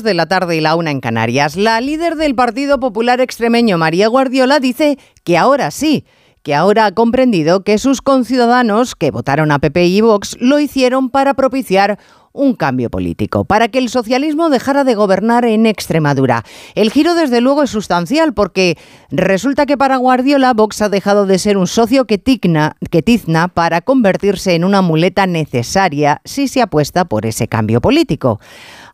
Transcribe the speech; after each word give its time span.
de 0.00 0.14
la 0.14 0.24
tarde 0.24 0.56
y 0.56 0.60
la 0.62 0.74
una 0.74 0.90
en 0.90 1.00
Canarias. 1.00 1.54
La 1.54 1.78
líder 1.82 2.16
del 2.16 2.34
Partido 2.34 2.80
Popular 2.80 3.20
Extremeño, 3.20 3.76
María 3.76 4.08
Guardiola, 4.08 4.58
dice 4.58 4.98
que 5.22 5.36
ahora 5.36 5.70
sí, 5.70 6.06
que 6.42 6.54
ahora 6.54 6.86
ha 6.86 6.92
comprendido 6.92 7.62
que 7.62 7.76
sus 7.76 8.00
conciudadanos 8.00 8.94
que 8.94 9.10
votaron 9.10 9.52
a 9.52 9.58
PP 9.58 9.84
y 9.84 10.00
Vox 10.00 10.38
lo 10.40 10.58
hicieron 10.58 11.10
para 11.10 11.34
propiciar 11.34 11.98
un 12.32 12.54
cambio 12.54 12.88
político, 12.88 13.44
para 13.44 13.68
que 13.68 13.78
el 13.78 13.90
socialismo 13.90 14.48
dejara 14.48 14.84
de 14.84 14.94
gobernar 14.94 15.44
en 15.44 15.66
Extremadura. 15.66 16.42
El 16.74 16.90
giro, 16.90 17.14
desde 17.14 17.42
luego, 17.42 17.62
es 17.62 17.68
sustancial 17.68 18.32
porque 18.32 18.78
resulta 19.10 19.66
que 19.66 19.76
para 19.76 19.98
Guardiola 19.98 20.54
Vox 20.54 20.80
ha 20.80 20.88
dejado 20.88 21.26
de 21.26 21.38
ser 21.38 21.58
un 21.58 21.66
socio 21.66 22.06
que, 22.06 22.18
que 22.18 23.02
tizna 23.02 23.48
para 23.48 23.82
convertirse 23.82 24.54
en 24.54 24.64
una 24.64 24.80
muleta 24.80 25.26
necesaria 25.26 26.22
si 26.24 26.48
se 26.48 26.62
apuesta 26.62 27.04
por 27.04 27.26
ese 27.26 27.48
cambio 27.48 27.82
político. 27.82 28.40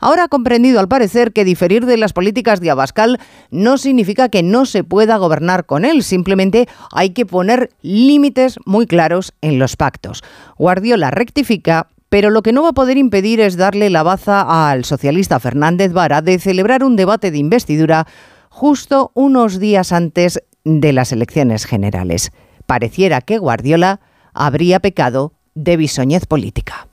Ahora 0.00 0.24
ha 0.24 0.28
comprendido, 0.28 0.80
al 0.80 0.88
parecer, 0.88 1.32
que 1.32 1.44
diferir 1.44 1.86
de 1.86 1.96
las 1.96 2.12
políticas 2.12 2.60
de 2.60 2.70
Abascal 2.70 3.18
no 3.50 3.78
significa 3.78 4.28
que 4.28 4.42
no 4.42 4.66
se 4.66 4.84
pueda 4.84 5.16
gobernar 5.16 5.66
con 5.66 5.84
él, 5.84 6.02
simplemente 6.02 6.68
hay 6.92 7.10
que 7.10 7.26
poner 7.26 7.70
límites 7.82 8.58
muy 8.64 8.86
claros 8.86 9.32
en 9.40 9.58
los 9.58 9.76
pactos. 9.76 10.22
Guardiola 10.56 11.10
rectifica 11.10 11.88
pero 12.10 12.30
lo 12.30 12.42
que 12.42 12.52
no 12.52 12.62
va 12.62 12.70
a 12.70 12.72
poder 12.72 12.96
impedir 12.96 13.38
es 13.40 13.56
darle 13.56 13.90
la 13.90 14.02
baza 14.02 14.70
al 14.70 14.84
socialista 14.84 15.38
Fernández 15.40 15.92
Vara 15.92 16.22
de 16.22 16.38
celebrar 16.38 16.82
un 16.82 16.96
debate 16.96 17.30
de 17.30 17.38
investidura 17.38 18.06
justo 18.48 19.10
unos 19.14 19.58
días 19.58 19.92
antes 19.92 20.42
de 20.64 20.92
las 20.92 21.12
elecciones 21.12 21.66
generales. 21.66 22.32
Pareciera 22.66 23.20
que 23.20 23.38
Guardiola 23.38 24.00
habría 24.32 24.80
pecado 24.80 25.34
de 25.54 25.76
bisoñez 25.76 26.26
política. 26.26 26.87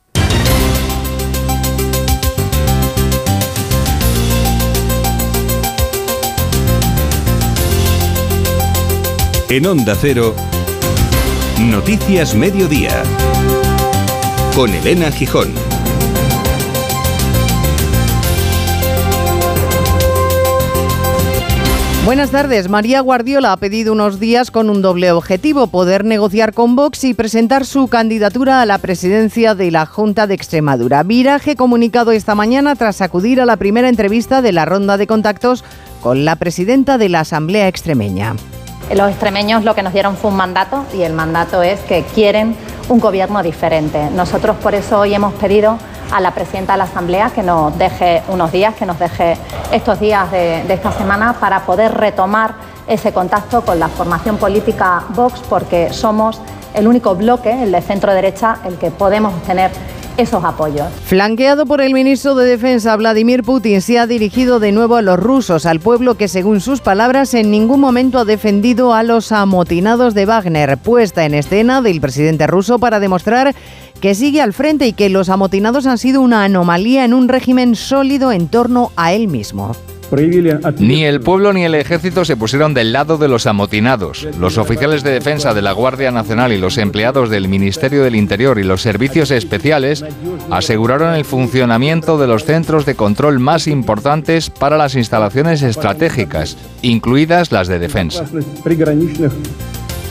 En 9.48 9.68
Onda 9.68 9.94
Cero, 9.94 10.34
Noticias 11.62 12.34
Mediodía 12.34 13.04
con 14.56 14.72
Elena 14.72 15.12
Gijón. 15.12 15.54
Buenas 22.06 22.32
tardes. 22.32 22.70
María 22.70 23.02
Guardiola 23.02 23.52
ha 23.52 23.58
pedido 23.58 23.94
unos 23.94 24.20
días 24.20 24.50
con 24.50 24.72
un 24.72 24.82
doble 24.82 25.12
objetivo, 25.12 25.68
poder 25.68 26.06
negociar 26.06 26.54
con 26.54 26.76
Vox 26.76 27.04
y 27.04 27.14
presentar 27.14 27.68
su 27.68 27.88
candidatura 27.88 28.62
a 28.62 28.66
la 28.66 28.80
presidencia 28.80 29.54
de 29.54 29.70
la 29.70 29.86
Junta 29.86 30.26
de 30.26 30.34
Extremadura. 30.34 31.04
Viraje 31.04 31.56
comunicado 31.56 32.12
esta 32.12 32.34
mañana 32.34 32.76
tras 32.76 33.02
acudir 33.02 33.40
a 33.40 33.46
la 33.46 33.58
primera 33.58 33.90
entrevista 33.90 34.42
de 34.42 34.54
la 34.54 34.66
ronda 34.66 34.98
de 34.98 35.06
contactos 35.06 35.64
con 36.02 36.26
la 36.26 36.36
presidenta 36.36 36.98
de 36.98 37.10
la 37.10 37.20
Asamblea 37.20 37.68
Extremeña. 37.68 38.36
Los 38.94 39.10
extremeños 39.10 39.64
lo 39.64 39.74
que 39.74 39.82
nos 39.82 39.94
dieron 39.94 40.16
fue 40.16 40.30
un 40.30 40.38
mandato 40.38 40.86
y 40.94 41.02
el 41.02 41.14
mandato 41.14 41.64
es 41.64 41.80
que 41.82 42.04
quieren 42.04 42.56
un 42.88 43.00
gobierno 43.00 43.42
diferente. 43.42 44.10
Nosotros 44.12 44.56
por 44.58 44.76
eso 44.76 45.00
hoy 45.00 45.16
hemos 45.16 45.34
pedido 45.34 45.80
a 46.12 46.22
la 46.22 46.32
presidenta 46.32 46.74
de 46.74 46.78
la 46.78 46.84
Asamblea 46.84 47.32
que 47.32 47.42
nos 47.42 47.76
deje 47.80 48.22
unos 48.28 48.52
días, 48.52 48.76
que 48.76 48.86
nos 48.86 49.00
deje 49.00 49.38
estos 49.72 50.00
días 50.00 50.32
de, 50.32 50.72
esta 50.72 50.92
semana 50.92 51.34
para 51.40 51.66
poder 51.66 51.96
retomar 51.96 52.54
ese 52.88 53.12
contacto 53.12 53.66
con 53.66 53.80
la 53.80 53.88
formación 53.88 54.38
política 54.38 55.04
Vox, 55.10 55.42
porque 55.50 55.92
somos 55.92 56.40
el 56.76 56.88
único 56.88 57.16
bloque, 57.16 57.64
el 57.64 57.72
de 57.72 57.82
centro 57.82 58.14
derecha, 58.14 58.60
el 58.66 58.78
que 58.78 58.92
podemos 58.92 59.34
tener 59.44 59.72
esos 60.18 60.44
apoyos. 60.44 60.88
Flanqueado 61.06 61.66
por 61.66 61.82
el 61.82 61.94
ministro 61.94 62.36
de 62.36 62.46
Defensa 62.46 62.96
Vladimir 62.96 63.44
Putin, 63.44 63.82
se 63.82 64.00
ha 64.00 64.08
dirigido 64.08 64.60
de 64.60 64.72
nuevo 64.72 64.96
a 64.96 65.02
los 65.02 65.20
rusos, 65.20 65.66
al 65.66 65.80
pueblo 65.80 66.16
que 66.16 66.28
según 66.28 66.62
sus 66.62 66.82
palabras 66.82 67.34
en 67.34 67.52
ningún 67.52 67.80
momento 67.80 68.20
ha 68.20 68.26
defendido 68.26 68.94
a 68.94 69.04
los 69.04 69.32
amotinados 69.32 70.14
de 70.14 70.26
Wagner, 70.26 70.78
puesta 70.78 71.26
en 71.26 71.34
escena 71.34 71.82
del 71.82 72.02
presidente 72.02 72.48
ruso 72.48 72.80
para 72.80 73.00
demostrar 73.00 73.56
que 74.02 74.16
sigue 74.16 74.42
al 74.42 74.54
frente 74.54 74.88
y 74.88 74.94
que 74.94 75.10
los 75.10 75.30
amotinados 75.30 75.86
han 75.88 75.98
sido 75.98 76.22
una 76.22 76.44
anomalía 76.44 77.06
en 77.06 77.14
un 77.14 77.28
régimen 77.28 77.76
sólido 77.76 78.32
en 78.32 78.48
torno 78.48 78.92
a 78.96 79.14
él 79.14 79.28
mismo. 79.28 79.76
Ni 80.80 81.06
el 81.06 81.20
pueblo 81.20 81.54
ni 81.54 81.64
el 81.64 81.76
ejército 81.76 82.26
se 82.26 82.38
pusieron 82.38 82.74
del 82.74 82.94
lado 82.94 83.18
de 83.18 83.28
los 83.28 83.48
amotinados. 83.48 84.28
Los 84.40 84.58
oficiales 84.58 85.04
de 85.04 85.12
defensa 85.12 85.54
de 85.54 85.62
la 85.62 85.72
Guardia 85.72 86.12
Nacional 86.12 86.52
y 86.52 86.58
los 86.58 86.78
empleados 86.78 87.30
del 87.30 87.48
Ministerio 87.48 88.04
del 88.04 88.16
Interior 88.16 88.60
y 88.60 88.64
los 88.64 88.82
servicios 88.82 89.32
especiales 89.32 90.04
aseguraron 90.50 91.14
el 91.14 91.26
funcionamiento 91.26 92.18
de 92.18 92.28
los 92.28 92.46
centros 92.46 92.86
de 92.86 92.96
control 92.96 93.40
más 93.40 93.68
importantes 93.68 94.50
para 94.50 94.78
las 94.78 94.96
instalaciones 94.96 95.62
estratégicas, 95.62 96.58
incluidas 96.82 97.52
las 97.52 97.68
de 97.68 97.80
defensa. 97.80 98.26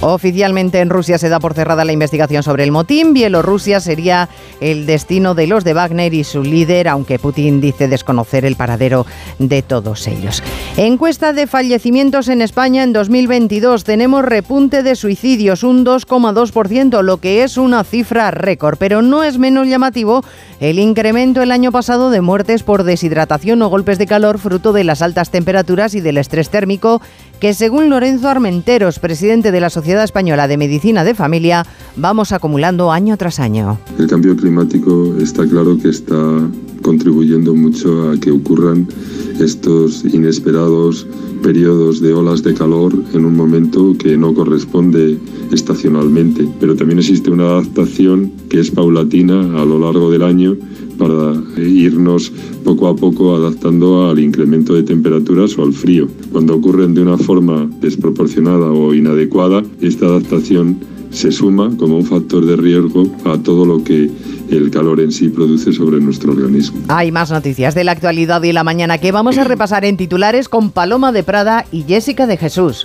Oficialmente 0.07 0.81
en 0.81 0.91
Rusia 0.91 1.17
se 1.17 1.31
da 1.31 1.41
por 1.41 1.55
cerrada 1.55 1.83
la 1.87 1.93
investigación 1.93 2.43
sobre 2.43 2.63
el 2.63 2.71
motín. 2.71 3.15
Bielorrusia 3.15 3.81
sería 3.81 4.29
el 4.61 4.85
destino 4.85 5.35
de 5.35 5.47
los 5.47 5.65
de 5.65 5.73
Wagner 5.73 6.13
y 6.13 6.25
su 6.25 6.43
líder, 6.43 6.89
aunque 6.89 7.19
Putin 7.19 7.63
dice 7.63 7.89
desconocer 7.89 8.45
el 8.45 8.55
paradero 8.55 9.07
de 9.39 9.63
todos 9.63 10.07
ellos. 10.07 10.43
Encuesta 10.77 11.33
de 11.33 11.47
fallecimientos 11.47 12.29
en 12.29 12.43
España 12.43 12.83
en 12.83 12.93
2022. 12.93 13.85
Tenemos 13.85 14.27
repunte 14.27 14.83
de 14.83 14.95
suicidios, 14.95 15.63
un 15.63 15.87
2,2%, 15.87 17.01
lo 17.01 17.17
que 17.17 17.43
es 17.43 17.57
una 17.57 17.83
cifra 17.83 18.31
récord, 18.31 18.77
pero 18.79 19.01
no 19.01 19.23
es 19.23 19.39
menos 19.39 19.67
llamativo 19.69 20.23
el 20.61 20.81
incremento 20.81 21.41
el 21.41 21.51
año 21.51 21.73
pasado 21.73 22.11
de 22.11 22.21
muertes 22.21 22.63
por 22.63 22.85
deshidratación 22.85 23.63
o 23.63 23.69
golpes 23.69 23.97
de 23.97 24.07
calor 24.07 24.39
fruto 24.39 24.75
de 24.75 24.85
las 24.85 25.01
altas 25.01 25.31
temperaturas 25.31 25.95
y 25.95 26.03
del 26.03 26.19
estrés 26.19 26.51
térmico 26.51 27.01
que 27.45 27.53
según 27.53 27.91
Lorenzo 27.91 28.31
Armenteros, 28.31 28.99
presidente 28.99 29.53
de 29.53 29.61
la 29.61 29.69
Sociedad 29.69 30.03
Española 30.03 30.49
de 30.49 30.57
Medicina 30.57 31.05
de 31.05 31.15
Familia, 31.15 31.67
vamos 31.95 32.33
acumulando 32.33 32.91
año 32.91 33.19
tras 33.19 33.39
año. 33.39 33.79
El 33.99 34.07
cambio 34.07 34.35
climático 34.35 35.15
está 35.21 35.47
claro 35.47 35.77
que 35.77 35.91
está 35.91 36.17
contribuyendo 36.81 37.55
mucho 37.55 38.13
a 38.13 38.19
que 38.19 38.31
ocurran 38.31 38.89
estos 39.39 40.07
inesperados 40.07 41.07
periodos 41.43 42.01
de 42.01 42.15
olas 42.15 42.43
de 42.43 42.55
calor 42.55 42.95
en 43.13 43.27
un 43.27 43.37
momento 43.37 43.95
que 43.99 44.17
no 44.17 44.33
corresponde 44.33 45.19
estacionalmente. 45.53 46.49
Pero 46.61 46.75
también 46.75 47.01
existe 47.01 47.29
una 47.31 47.45
adaptación 47.45 48.33
que 48.49 48.61
es 48.61 48.71
paulatina 48.71 49.39
a 49.61 49.67
lo 49.67 49.79
largo 49.79 50.11
del 50.11 50.23
año 50.23 50.57
para 50.99 51.35
irnos 51.57 52.33
poco 52.65 52.89
a 52.89 52.97
poco 52.97 53.37
adaptando 53.37 54.09
al 54.09 54.19
incremento 54.19 54.75
de 54.75 54.83
temperaturas 54.83 55.57
o 55.59 55.63
al 55.63 55.73
frío. 55.73 56.09
Cuando 56.33 56.55
ocurren 56.55 56.95
de 56.95 57.03
una 57.03 57.19
forma 57.19 57.69
desproporcionada 57.81 58.67
o 58.67 58.95
inadecuada, 58.95 59.63
esta 59.81 60.07
adaptación 60.07 60.79
se 61.11 61.31
suma 61.31 61.71
como 61.79 61.97
un 61.97 62.05
factor 62.05 62.45
de 62.45 62.57
riesgo 62.57 63.05
a 63.25 63.39
todo 63.39 63.65
lo 63.65 63.83
que 63.85 64.11
el 64.51 64.71
calor 64.71 65.01
en 65.01 65.13
sí 65.13 65.29
produce 65.29 65.73
sobre 65.73 66.01
nuestro 66.01 66.33
organismo. 66.33 66.81
Hay 66.89 67.13
más 67.13 67.31
noticias 67.31 67.75
de 67.75 67.85
la 67.85 67.93
actualidad 67.93 68.43
y 68.43 68.53
la 68.53 68.65
mañana 68.65 68.99
que 68.99 69.13
vamos 69.13 69.39
a 69.39 69.45
repasar 69.45 69.85
en 69.85 69.97
titulares 69.97 70.49
con 70.49 70.71
Paloma 70.71 71.13
de 71.13 71.23
Prada 71.23 71.67
y 71.71 71.83
Jessica 71.83 72.27
de 72.27 72.37
Jesús. 72.37 72.85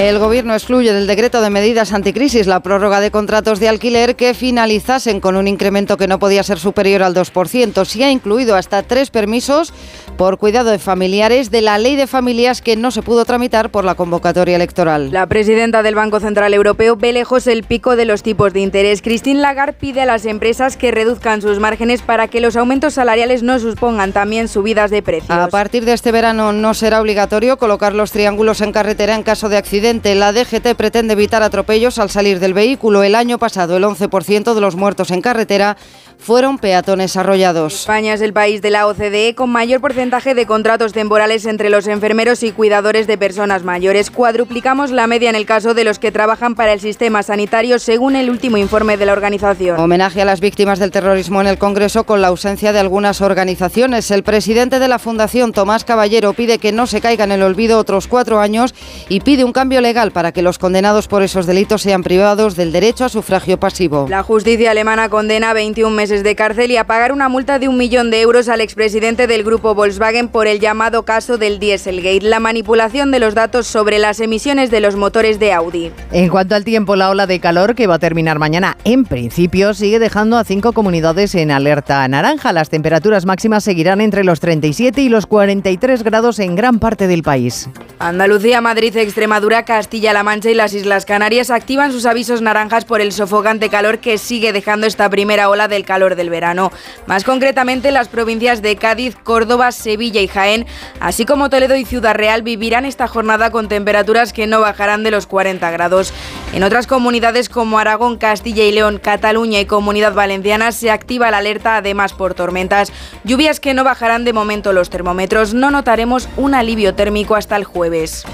El 0.00 0.18
Gobierno 0.18 0.54
excluye 0.54 0.94
del 0.94 1.06
decreto 1.06 1.42
de 1.42 1.50
medidas 1.50 1.92
anticrisis 1.92 2.46
la 2.46 2.60
prórroga 2.60 3.00
de 3.00 3.10
contratos 3.10 3.60
de 3.60 3.68
alquiler 3.68 4.16
que 4.16 4.32
finalizasen 4.32 5.20
con 5.20 5.36
un 5.36 5.46
incremento 5.46 5.98
que 5.98 6.08
no 6.08 6.18
podía 6.18 6.42
ser 6.42 6.58
superior 6.58 7.02
al 7.02 7.14
2%. 7.14 7.84
Se 7.84 8.04
ha 8.04 8.10
incluido 8.10 8.56
hasta 8.56 8.82
tres 8.82 9.10
permisos 9.10 9.74
por 10.16 10.38
cuidado 10.38 10.70
de 10.70 10.78
familiares 10.78 11.50
de 11.50 11.60
la 11.60 11.76
ley 11.76 11.96
de 11.96 12.06
familias 12.06 12.62
que 12.62 12.76
no 12.76 12.90
se 12.92 13.02
pudo 13.02 13.26
tramitar 13.26 13.68
por 13.68 13.84
la 13.84 13.94
convocatoria 13.94 14.56
electoral. 14.56 15.12
La 15.12 15.26
presidenta 15.26 15.82
del 15.82 15.96
Banco 15.96 16.18
Central 16.18 16.54
Europeo 16.54 16.96
ve 16.96 17.12
lejos 17.12 17.46
el 17.46 17.62
pico 17.62 17.94
de 17.94 18.06
los 18.06 18.22
tipos 18.22 18.54
de 18.54 18.60
interés. 18.60 19.02
Christine 19.02 19.40
Lagarde 19.40 19.74
pide 19.74 20.00
a 20.00 20.06
las 20.06 20.24
empresas 20.24 20.78
que 20.78 20.92
reduzcan 20.92 21.42
sus 21.42 21.58
márgenes 21.58 22.00
para 22.00 22.26
que 22.28 22.40
los 22.40 22.56
aumentos 22.56 22.94
salariales 22.94 23.42
no 23.42 23.58
supongan 23.58 24.14
también 24.14 24.48
subidas 24.48 24.90
de 24.90 25.02
precios. 25.02 25.30
A 25.30 25.48
partir 25.48 25.84
de 25.84 25.92
este 25.92 26.10
verano 26.10 26.54
no 26.54 26.72
será 26.72 27.02
obligatorio 27.02 27.58
colocar 27.58 27.94
los 27.94 28.12
triángulos 28.12 28.62
en 28.62 28.72
carretera 28.72 29.14
en 29.14 29.24
caso 29.24 29.50
de 29.50 29.58
accidente 29.58 29.89
la 29.90 30.32
DGT 30.32 30.76
pretende 30.76 31.14
evitar 31.14 31.42
atropellos 31.42 31.98
al 31.98 32.10
salir 32.10 32.38
del 32.38 32.54
vehículo. 32.54 33.02
El 33.02 33.16
año 33.16 33.38
pasado, 33.38 33.76
el 33.76 33.82
11% 33.82 34.54
de 34.54 34.60
los 34.60 34.76
muertos 34.76 35.10
en 35.10 35.20
carretera 35.20 35.76
fueron 36.20 36.58
peatones 36.58 37.16
arrollados. 37.16 37.74
España 37.74 38.14
es 38.14 38.20
el 38.20 38.32
país 38.32 38.62
de 38.62 38.70
la 38.70 38.86
OCDE 38.86 39.34
con 39.34 39.50
mayor 39.50 39.80
porcentaje 39.80 40.34
de 40.34 40.46
contratos 40.46 40.92
temporales 40.92 41.46
entre 41.46 41.70
los 41.70 41.86
enfermeros 41.86 42.42
y 42.42 42.52
cuidadores 42.52 43.06
de 43.06 43.16
personas 43.16 43.64
mayores. 43.64 44.10
Cuadruplicamos 44.10 44.90
la 44.90 45.06
media 45.06 45.30
en 45.30 45.36
el 45.36 45.46
caso 45.46 45.74
de 45.74 45.84
los 45.84 45.98
que 45.98 46.12
trabajan 46.12 46.54
para 46.54 46.72
el 46.72 46.80
sistema 46.80 47.22
sanitario, 47.22 47.78
según 47.78 48.16
el 48.16 48.30
último 48.30 48.58
informe 48.58 48.96
de 48.96 49.06
la 49.06 49.12
organización. 49.12 49.80
Homenaje 49.80 50.20
a 50.20 50.24
las 50.24 50.40
víctimas 50.40 50.78
del 50.78 50.90
terrorismo 50.90 51.40
en 51.40 51.46
el 51.46 51.58
Congreso 51.58 52.04
con 52.04 52.20
la 52.20 52.28
ausencia 52.28 52.72
de 52.72 52.80
algunas 52.80 53.20
organizaciones. 53.22 54.10
El 54.10 54.22
presidente 54.22 54.78
de 54.78 54.88
la 54.88 54.98
Fundación, 54.98 55.52
Tomás 55.52 55.84
Caballero, 55.84 56.34
pide 56.34 56.58
que 56.58 56.72
no 56.72 56.86
se 56.86 57.00
caiga 57.00 57.24
en 57.24 57.32
el 57.32 57.42
olvido 57.42 57.78
otros 57.78 58.06
cuatro 58.06 58.40
años 58.40 58.74
y 59.08 59.20
pide 59.20 59.44
un 59.44 59.52
cambio 59.52 59.80
legal 59.80 60.10
para 60.10 60.32
que 60.32 60.42
los 60.42 60.58
condenados 60.58 61.08
por 61.08 61.22
esos 61.22 61.46
delitos 61.46 61.82
sean 61.82 62.02
privados 62.02 62.56
del 62.56 62.72
derecho 62.72 63.04
a 63.04 63.08
sufragio 63.08 63.58
pasivo. 63.58 64.06
La 64.08 64.22
justicia 64.22 64.70
alemana 64.70 65.08
condena 65.08 65.52
21 65.52 65.94
meses 65.94 66.09
meses 66.10 66.24
de 66.24 66.34
cárcel 66.34 66.72
y 66.72 66.76
a 66.76 66.88
pagar 66.88 67.12
una 67.12 67.28
multa 67.28 67.60
de 67.60 67.68
un 67.68 67.76
millón 67.76 68.10
de 68.10 68.20
euros 68.20 68.48
al 68.48 68.60
expresidente 68.60 69.28
del 69.28 69.44
grupo 69.44 69.76
Volkswagen 69.76 70.26
por 70.26 70.48
el 70.48 70.58
llamado 70.58 71.04
caso 71.04 71.38
del 71.38 71.60
Dieselgate, 71.60 72.22
la 72.22 72.40
manipulación 72.40 73.12
de 73.12 73.20
los 73.20 73.36
datos 73.36 73.68
sobre 73.68 74.00
las 74.00 74.18
emisiones 74.18 74.72
de 74.72 74.80
los 74.80 74.96
motores 74.96 75.38
de 75.38 75.52
Audi. 75.52 75.92
En 76.10 76.28
cuanto 76.28 76.56
al 76.56 76.64
tiempo, 76.64 76.96
la 76.96 77.10
ola 77.10 77.28
de 77.28 77.38
calor 77.38 77.76
que 77.76 77.86
va 77.86 77.94
a 77.94 77.98
terminar 78.00 78.40
mañana, 78.40 78.76
en 78.82 79.04
principio, 79.04 79.72
sigue 79.72 80.00
dejando 80.00 80.36
a 80.36 80.42
cinco 80.42 80.72
comunidades 80.72 81.32
en 81.36 81.52
alerta 81.52 82.08
naranja. 82.08 82.52
Las 82.52 82.70
temperaturas 82.70 83.24
máximas 83.24 83.62
seguirán 83.62 84.00
entre 84.00 84.24
los 84.24 84.40
37 84.40 85.02
y 85.02 85.10
los 85.10 85.26
43 85.26 86.02
grados 86.02 86.40
en 86.40 86.56
gran 86.56 86.80
parte 86.80 87.06
del 87.06 87.22
país. 87.22 87.68
Andalucía, 88.00 88.60
Madrid, 88.60 88.96
Extremadura, 88.96 89.64
Castilla-La 89.64 90.24
Mancha 90.24 90.50
y 90.50 90.54
las 90.54 90.74
Islas 90.74 91.04
Canarias 91.04 91.50
activan 91.50 91.92
sus 91.92 92.06
avisos 92.06 92.42
naranjas 92.42 92.84
por 92.84 93.00
el 93.00 93.12
sofocante 93.12 93.68
calor 93.68 93.98
que 93.98 94.18
sigue 94.18 94.52
dejando 94.52 94.88
esta 94.88 95.08
primera 95.08 95.48
ola 95.48 95.68
del 95.68 95.84
calor 95.84 95.99
del 96.08 96.30
verano. 96.30 96.72
Más 97.06 97.24
concretamente, 97.24 97.90
las 97.90 98.08
provincias 98.08 98.62
de 98.62 98.76
Cádiz, 98.76 99.16
Córdoba, 99.22 99.70
Sevilla 99.72 100.20
y 100.20 100.28
Jaén, 100.28 100.66
así 100.98 101.26
como 101.26 101.50
Toledo 101.50 101.76
y 101.76 101.84
Ciudad 101.84 102.14
Real, 102.14 102.42
vivirán 102.42 102.84
esta 102.84 103.06
jornada 103.06 103.50
con 103.50 103.68
temperaturas 103.68 104.32
que 104.32 104.46
no 104.46 104.60
bajarán 104.60 105.02
de 105.02 105.10
los 105.10 105.26
40 105.26 105.70
grados. 105.70 106.12
En 106.52 106.62
otras 106.62 106.86
comunidades 106.86 107.48
como 107.48 107.78
Aragón, 107.78 108.16
Castilla 108.16 108.64
y 108.64 108.72
León, 108.72 108.98
Cataluña 108.98 109.60
y 109.60 109.66
Comunidad 109.66 110.14
Valenciana 110.14 110.72
se 110.72 110.90
activa 110.90 111.30
la 111.30 111.38
alerta 111.38 111.76
además 111.76 112.12
por 112.12 112.34
tormentas. 112.34 112.92
Lluvias 113.24 113.60
que 113.60 113.74
no 113.74 113.84
bajarán 113.84 114.24
de 114.24 114.32
momento 114.32 114.72
los 114.72 114.90
termómetros. 114.90 115.54
No 115.54 115.70
notaremos 115.70 116.28
un 116.36 116.54
alivio 116.54 116.94
térmico 116.94 117.36
hasta 117.36 117.56
el 117.56 117.64
jueves. 117.64 118.24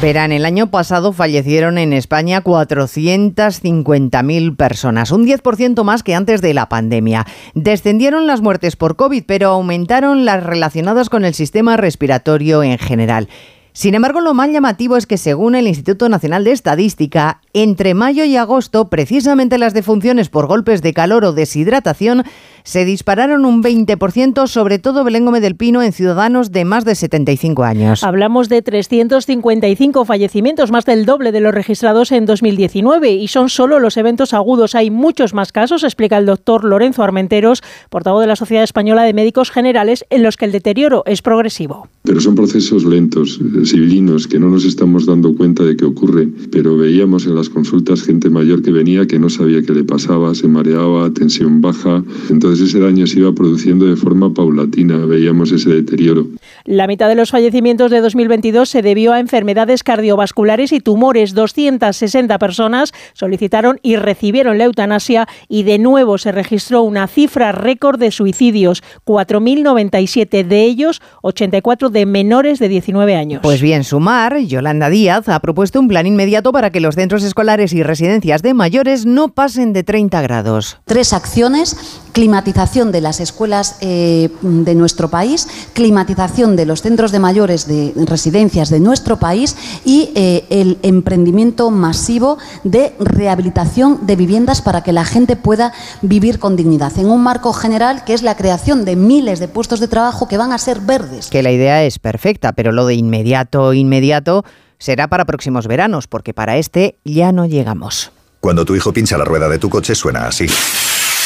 Verán, 0.00 0.30
el 0.30 0.44
año 0.44 0.70
pasado 0.70 1.12
fallecieron 1.14 1.78
en 1.78 1.94
España 1.94 2.44
450.000 2.44 4.56
personas, 4.56 5.10
un 5.10 5.26
10% 5.26 5.82
más 5.84 6.02
que 6.02 6.14
antes 6.14 6.42
de 6.42 6.52
la 6.52 6.68
pandemia. 6.68 7.24
Descendieron 7.54 8.26
las 8.26 8.42
muertes 8.42 8.76
por 8.76 8.96
COVID, 8.96 9.24
pero 9.26 9.48
aumentaron 9.48 10.26
las 10.26 10.44
relacionadas 10.44 11.08
con 11.08 11.24
el 11.24 11.32
sistema 11.32 11.78
respiratorio 11.78 12.62
en 12.62 12.76
general. 12.76 13.28
Sin 13.76 13.94
embargo, 13.94 14.22
lo 14.22 14.32
más 14.32 14.50
llamativo 14.50 14.96
es 14.96 15.06
que 15.06 15.18
según 15.18 15.54
el 15.54 15.66
Instituto 15.66 16.08
Nacional 16.08 16.44
de 16.44 16.52
Estadística, 16.52 17.42
entre 17.52 17.92
mayo 17.92 18.24
y 18.24 18.34
agosto, 18.36 18.88
precisamente 18.88 19.58
las 19.58 19.74
defunciones 19.74 20.30
por 20.30 20.46
golpes 20.46 20.80
de 20.80 20.94
calor 20.94 21.26
o 21.26 21.34
deshidratación 21.34 22.24
se 22.66 22.84
dispararon 22.84 23.44
un 23.44 23.62
20%, 23.62 24.48
sobre 24.48 24.80
todo 24.80 25.04
Belén 25.04 25.24
Gómez 25.24 25.40
del 25.40 25.54
Pino, 25.54 25.82
en 25.82 25.92
ciudadanos 25.92 26.50
de 26.50 26.64
más 26.64 26.84
de 26.84 26.96
75 26.96 27.62
años. 27.62 28.02
Hablamos 28.02 28.48
de 28.48 28.60
355 28.60 30.04
fallecimientos, 30.04 30.72
más 30.72 30.84
del 30.84 31.06
doble 31.06 31.30
de 31.30 31.40
los 31.40 31.54
registrados 31.54 32.10
en 32.10 32.26
2019, 32.26 33.12
y 33.12 33.28
son 33.28 33.50
solo 33.50 33.78
los 33.78 33.96
eventos 33.96 34.34
agudos. 34.34 34.74
Hay 34.74 34.90
muchos 34.90 35.32
más 35.32 35.52
casos, 35.52 35.84
explica 35.84 36.18
el 36.18 36.26
doctor 36.26 36.64
Lorenzo 36.64 37.04
Armenteros, 37.04 37.62
portavoz 37.88 38.22
de 38.22 38.26
la 38.26 38.36
Sociedad 38.36 38.64
Española 38.64 39.04
de 39.04 39.14
Médicos 39.14 39.52
Generales, 39.52 40.04
en 40.10 40.24
los 40.24 40.36
que 40.36 40.46
el 40.46 40.52
deterioro 40.52 41.04
es 41.06 41.22
progresivo. 41.22 41.88
Pero 42.02 42.20
son 42.20 42.34
procesos 42.34 42.84
lentos 42.84 43.38
civilinos 43.64 44.26
que 44.26 44.40
no 44.40 44.48
nos 44.48 44.64
estamos 44.64 45.06
dando 45.06 45.36
cuenta 45.36 45.62
de 45.62 45.76
que 45.76 45.84
ocurre, 45.84 46.28
pero 46.50 46.76
veíamos 46.76 47.26
en 47.26 47.36
las 47.36 47.48
consultas 47.48 48.02
gente 48.02 48.28
mayor 48.28 48.62
que 48.62 48.72
venía 48.72 49.06
que 49.06 49.20
no 49.20 49.30
sabía 49.30 49.62
qué 49.62 49.72
le 49.72 49.84
pasaba, 49.84 50.34
se 50.34 50.48
mareaba, 50.48 51.10
tensión 51.10 51.60
baja, 51.60 52.02
entonces 52.28 52.55
ese 52.60 52.80
daño 52.80 53.06
se 53.06 53.20
iba 53.20 53.32
produciendo 53.32 53.86
de 53.86 53.96
forma 53.96 54.32
paulatina, 54.32 54.96
veíamos 54.96 55.52
ese 55.52 55.70
deterioro. 55.70 56.26
La 56.64 56.86
mitad 56.86 57.08
de 57.08 57.14
los 57.14 57.30
fallecimientos 57.30 57.90
de 57.90 58.00
2022 58.00 58.68
se 58.68 58.82
debió 58.82 59.12
a 59.12 59.20
enfermedades 59.20 59.82
cardiovasculares 59.82 60.72
y 60.72 60.80
tumores. 60.80 61.34
260 61.34 62.38
personas 62.38 62.92
solicitaron 63.12 63.78
y 63.82 63.96
recibieron 63.96 64.58
la 64.58 64.64
eutanasia 64.64 65.28
y 65.48 65.62
de 65.62 65.78
nuevo 65.78 66.18
se 66.18 66.32
registró 66.32 66.82
una 66.82 67.06
cifra 67.06 67.52
récord 67.52 67.98
de 67.98 68.10
suicidios, 68.10 68.82
4.097 69.04 70.44
de 70.46 70.64
ellos, 70.64 71.00
84 71.22 71.90
de 71.90 72.06
menores 72.06 72.58
de 72.58 72.68
19 72.68 73.14
años. 73.14 73.40
Pues 73.42 73.60
bien, 73.60 73.84
Sumar, 73.84 74.38
Yolanda 74.38 74.90
Díaz, 74.90 75.28
ha 75.28 75.40
propuesto 75.40 75.80
un 75.80 75.88
plan 75.88 76.06
inmediato 76.06 76.52
para 76.52 76.70
que 76.70 76.80
los 76.80 76.94
centros 76.94 77.22
escolares 77.24 77.72
y 77.72 77.82
residencias 77.82 78.42
de 78.42 78.54
mayores 78.54 79.06
no 79.06 79.28
pasen 79.28 79.72
de 79.72 79.82
30 79.82 80.20
grados. 80.22 80.78
Tres 80.84 81.12
acciones, 81.12 82.00
climatización 82.46 82.92
de 82.92 83.00
las 83.00 83.18
escuelas 83.18 83.76
eh, 83.80 84.30
de 84.40 84.74
nuestro 84.76 85.08
país, 85.08 85.48
climatización 85.72 86.54
de 86.54 86.64
los 86.64 86.80
centros 86.80 87.10
de 87.10 87.18
mayores 87.18 87.66
de 87.66 87.92
residencias 88.06 88.70
de 88.70 88.78
nuestro 88.78 89.16
país 89.16 89.56
y 89.84 90.12
eh, 90.14 90.44
el 90.50 90.78
emprendimiento 90.82 91.72
masivo 91.72 92.38
de 92.62 92.94
rehabilitación 93.00 94.06
de 94.06 94.14
viviendas 94.14 94.62
para 94.62 94.84
que 94.84 94.92
la 94.92 95.04
gente 95.04 95.34
pueda 95.34 95.72
vivir 96.02 96.38
con 96.38 96.54
dignidad, 96.54 96.96
en 96.98 97.10
un 97.10 97.20
marco 97.20 97.52
general 97.52 98.04
que 98.04 98.14
es 98.14 98.22
la 98.22 98.36
creación 98.36 98.84
de 98.84 98.94
miles 98.94 99.40
de 99.40 99.48
puestos 99.48 99.80
de 99.80 99.88
trabajo 99.88 100.28
que 100.28 100.38
van 100.38 100.52
a 100.52 100.58
ser 100.58 100.78
verdes. 100.78 101.26
Que 101.26 101.42
la 101.42 101.50
idea 101.50 101.82
es 101.82 101.98
perfecta, 101.98 102.52
pero 102.52 102.70
lo 102.70 102.86
de 102.86 102.94
inmediato, 102.94 103.72
inmediato, 103.72 104.44
será 104.78 105.08
para 105.08 105.24
próximos 105.24 105.66
veranos, 105.66 106.06
porque 106.06 106.32
para 106.32 106.58
este 106.58 106.96
ya 107.04 107.32
no 107.32 107.46
llegamos. 107.46 108.12
Cuando 108.38 108.64
tu 108.64 108.76
hijo 108.76 108.92
pincha 108.92 109.18
la 109.18 109.24
rueda 109.24 109.48
de 109.48 109.58
tu 109.58 109.68
coche 109.68 109.96
suena 109.96 110.28
así. 110.28 110.46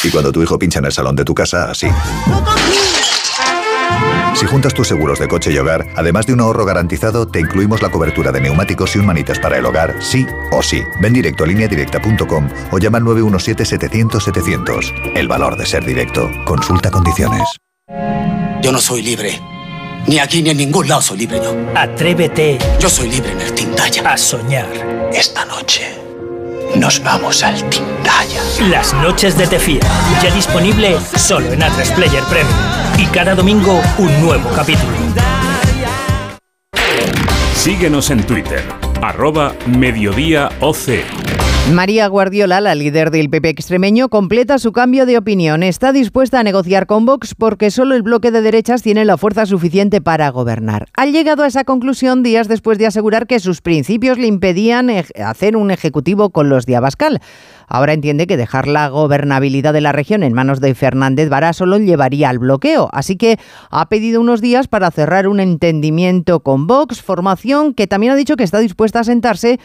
Y 0.03 0.09
cuando 0.09 0.31
tu 0.31 0.41
hijo 0.41 0.57
pincha 0.57 0.79
en 0.79 0.85
el 0.85 0.91
salón 0.91 1.15
de 1.15 1.23
tu 1.23 1.35
casa, 1.35 1.69
así. 1.69 1.87
Si 4.33 4.47
juntas 4.47 4.73
tus 4.73 4.87
seguros 4.87 5.19
de 5.19 5.27
coche 5.27 5.51
y 5.51 5.59
hogar, 5.59 5.85
además 5.95 6.25
de 6.25 6.33
un 6.33 6.39
ahorro 6.39 6.65
garantizado, 6.65 7.27
te 7.27 7.39
incluimos 7.39 7.83
la 7.83 7.91
cobertura 7.91 8.31
de 8.31 8.41
neumáticos 8.41 8.95
y 8.95 8.99
un 8.99 9.05
manitas 9.05 9.37
para 9.37 9.57
el 9.57 9.65
hogar, 9.65 9.93
sí 9.99 10.25
o 10.51 10.63
sí. 10.63 10.81
Ven 10.99 11.13
directo 11.13 11.43
a 11.43 11.47
lineadirecta.com 11.47 12.49
o 12.71 12.79
llama 12.79 12.97
al 12.97 13.03
917-700-700. 13.03 15.11
El 15.15 15.27
valor 15.27 15.55
de 15.57 15.67
ser 15.67 15.85
directo. 15.85 16.31
Consulta 16.45 16.89
condiciones. 16.89 17.43
Yo 18.63 18.71
no 18.71 18.79
soy 18.79 19.03
libre. 19.03 19.39
Ni 20.07 20.17
aquí 20.17 20.41
ni 20.41 20.49
en 20.49 20.57
ningún 20.57 20.87
lado 20.87 21.01
soy 21.01 21.19
libre 21.19 21.39
yo. 21.43 21.55
Atrévete. 21.75 22.57
Yo 22.79 22.89
soy 22.89 23.09
libre 23.09 23.33
en 23.33 23.41
el 23.41 23.53
Tintaya. 23.53 24.11
A 24.11 24.17
soñar. 24.17 24.65
Esta 25.13 25.45
noche 25.45 26.10
nos 26.75 27.03
vamos 27.03 27.43
al 27.43 27.57
Tintaya. 27.69 28.41
Las 28.69 28.93
noches 28.93 29.37
de 29.37 29.47
Tefía. 29.47 29.81
Ya 30.21 30.33
disponible 30.33 30.97
solo 31.15 31.51
en 31.51 31.61
A3 31.61 31.93
Player 31.95 32.23
Premium. 32.25 32.55
Y 32.97 33.05
cada 33.07 33.35
domingo 33.35 33.81
un 33.97 34.21
nuevo 34.21 34.49
capítulo. 34.55 34.91
Síguenos 37.55 38.09
en 38.09 38.23
Twitter. 38.25 38.63
Arroba 39.01 39.53
Mediodía 39.67 40.49
OC. 40.59 41.30
María 41.69 42.05
Guardiola, 42.07 42.59
la 42.59 42.75
líder 42.75 43.11
del 43.11 43.29
PP 43.29 43.47
extremeño, 43.47 44.09
completa 44.09 44.57
su 44.57 44.73
cambio 44.73 45.05
de 45.05 45.17
opinión. 45.17 45.63
Está 45.63 45.93
dispuesta 45.93 46.37
a 46.37 46.43
negociar 46.43 46.85
con 46.85 47.05
Vox 47.05 47.33
porque 47.33 47.71
solo 47.71 47.95
el 47.95 48.01
bloque 48.01 48.29
de 48.29 48.41
derechas 48.41 48.81
tiene 48.81 49.05
la 49.05 49.15
fuerza 49.15 49.45
suficiente 49.45 50.01
para 50.01 50.29
gobernar. 50.31 50.87
Ha 50.97 51.05
llegado 51.05 51.43
a 51.43 51.47
esa 51.47 51.63
conclusión 51.63 52.23
días 52.23 52.49
después 52.49 52.77
de 52.77 52.87
asegurar 52.87 53.25
que 53.25 53.39
sus 53.39 53.61
principios 53.61 54.17
le 54.17 54.27
impedían 54.27 54.89
hacer 55.23 55.55
un 55.55 55.71
ejecutivo 55.71 56.31
con 56.31 56.49
los 56.49 56.65
de 56.65 56.75
Abascal. 56.75 57.21
Ahora 57.67 57.93
entiende 57.93 58.27
que 58.27 58.35
dejar 58.35 58.67
la 58.67 58.89
gobernabilidad 58.89 59.71
de 59.71 59.79
la 59.79 59.93
región 59.93 60.23
en 60.23 60.33
manos 60.33 60.59
de 60.59 60.75
Fernández 60.75 61.29
Vara 61.29 61.53
solo 61.53 61.77
llevaría 61.77 62.27
al 62.27 62.39
bloqueo, 62.39 62.89
así 62.91 63.15
que 63.15 63.39
ha 63.69 63.87
pedido 63.87 64.19
unos 64.19 64.41
días 64.41 64.67
para 64.67 64.91
cerrar 64.91 65.25
un 65.25 65.39
entendimiento 65.39 66.41
con 66.41 66.67
Vox, 66.67 67.01
formación 67.01 67.73
que 67.73 67.87
también 67.87 68.11
ha 68.11 68.17
dicho 68.17 68.35
que 68.35 68.43
está 68.43 68.59
dispuesta 68.59 68.99
a 68.99 69.03
sentarse 69.05 69.57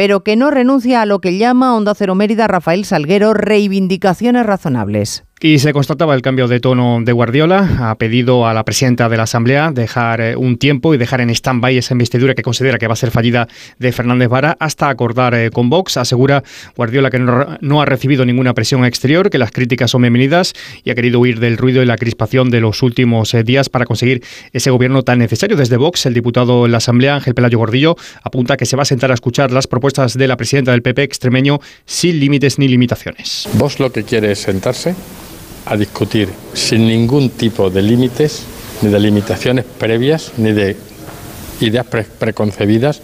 pero 0.00 0.24
que 0.24 0.34
no 0.34 0.50
renuncia 0.50 1.02
a 1.02 1.04
lo 1.04 1.20
que 1.20 1.36
llama 1.36 1.76
Onda 1.76 1.94
Cero 1.94 2.14
Mérida 2.14 2.48
Rafael 2.48 2.86
Salguero 2.86 3.34
reivindicaciones 3.34 4.46
razonables. 4.46 5.24
Y 5.42 5.58
se 5.58 5.72
constataba 5.72 6.14
el 6.14 6.20
cambio 6.20 6.48
de 6.48 6.60
tono 6.60 7.00
de 7.02 7.12
Guardiola. 7.12 7.88
Ha 7.88 7.94
pedido 7.94 8.46
a 8.46 8.52
la 8.52 8.62
presidenta 8.62 9.08
de 9.08 9.16
la 9.16 9.22
Asamblea 9.22 9.72
dejar 9.72 10.20
eh, 10.20 10.36
un 10.36 10.58
tiempo 10.58 10.92
y 10.92 10.98
dejar 10.98 11.22
en 11.22 11.30
stand-by 11.30 11.78
esa 11.78 11.94
investidura 11.94 12.34
que 12.34 12.42
considera 12.42 12.76
que 12.76 12.86
va 12.86 12.92
a 12.92 12.96
ser 12.96 13.10
fallida 13.10 13.48
de 13.78 13.90
Fernández 13.90 14.28
Vara 14.28 14.58
hasta 14.60 14.90
acordar 14.90 15.34
eh, 15.34 15.48
con 15.50 15.70
Vox. 15.70 15.96
Asegura 15.96 16.44
Guardiola 16.76 17.08
que 17.08 17.18
no, 17.18 17.80
ha 17.80 17.86
recibido 17.86 18.26
ninguna 18.26 18.52
presión 18.52 18.84
exterior, 18.84 19.30
que 19.30 19.38
las 19.38 19.50
críticas 19.50 19.90
son 19.90 20.02
bienvenidas 20.02 20.52
y 20.84 20.90
ha 20.90 20.94
querido 20.94 21.20
huir 21.20 21.40
del 21.40 21.56
ruido 21.56 21.82
y 21.82 21.86
la 21.86 21.96
crispación 21.96 22.50
de 22.50 22.60
los 22.60 22.82
últimos 22.82 23.32
eh, 23.32 23.42
días 23.42 23.70
para 23.70 23.86
conseguir 23.86 24.22
ese 24.52 24.70
gobierno 24.70 25.04
tan 25.04 25.20
necesario. 25.20 25.56
Desde 25.56 25.78
Vox, 25.78 26.04
el 26.04 26.12
diputado 26.12 26.66
en 26.66 26.72
la 26.72 26.78
Asamblea, 26.78 27.14
Ángel 27.14 27.34
Pelayo 27.34 27.56
Gordillo, 27.56 27.96
apunta 28.22 28.58
que 28.58 28.66
se 28.66 28.76
va 28.76 28.82
a 28.82 28.84
sentar 28.84 29.10
a 29.10 29.14
escuchar 29.14 29.52
las 29.52 29.66
propuestas 29.66 30.18
de 30.18 30.28
la 30.28 30.36
presidenta 30.36 30.72
del 30.72 30.82
PP 30.82 31.02
extremeño 31.02 31.60
sin 31.86 32.20
límites 32.20 32.58
ni 32.58 32.68
limitaciones. 32.68 33.48
Vox 33.54 33.80
lo 33.80 33.90
que 33.90 34.02
quiere 34.02 34.32
es 34.32 34.40
sentarse 34.40 34.94
a 35.66 35.76
discutir 35.76 36.28
sin 36.52 36.86
ningún 36.86 37.30
tipo 37.30 37.70
de 37.70 37.82
límites, 37.82 38.42
ni 38.82 38.90
de 38.90 39.00
limitaciones 39.00 39.64
previas, 39.64 40.32
ni 40.36 40.52
de 40.52 40.76
ideas 41.60 41.86
preconcebidas. 41.86 43.00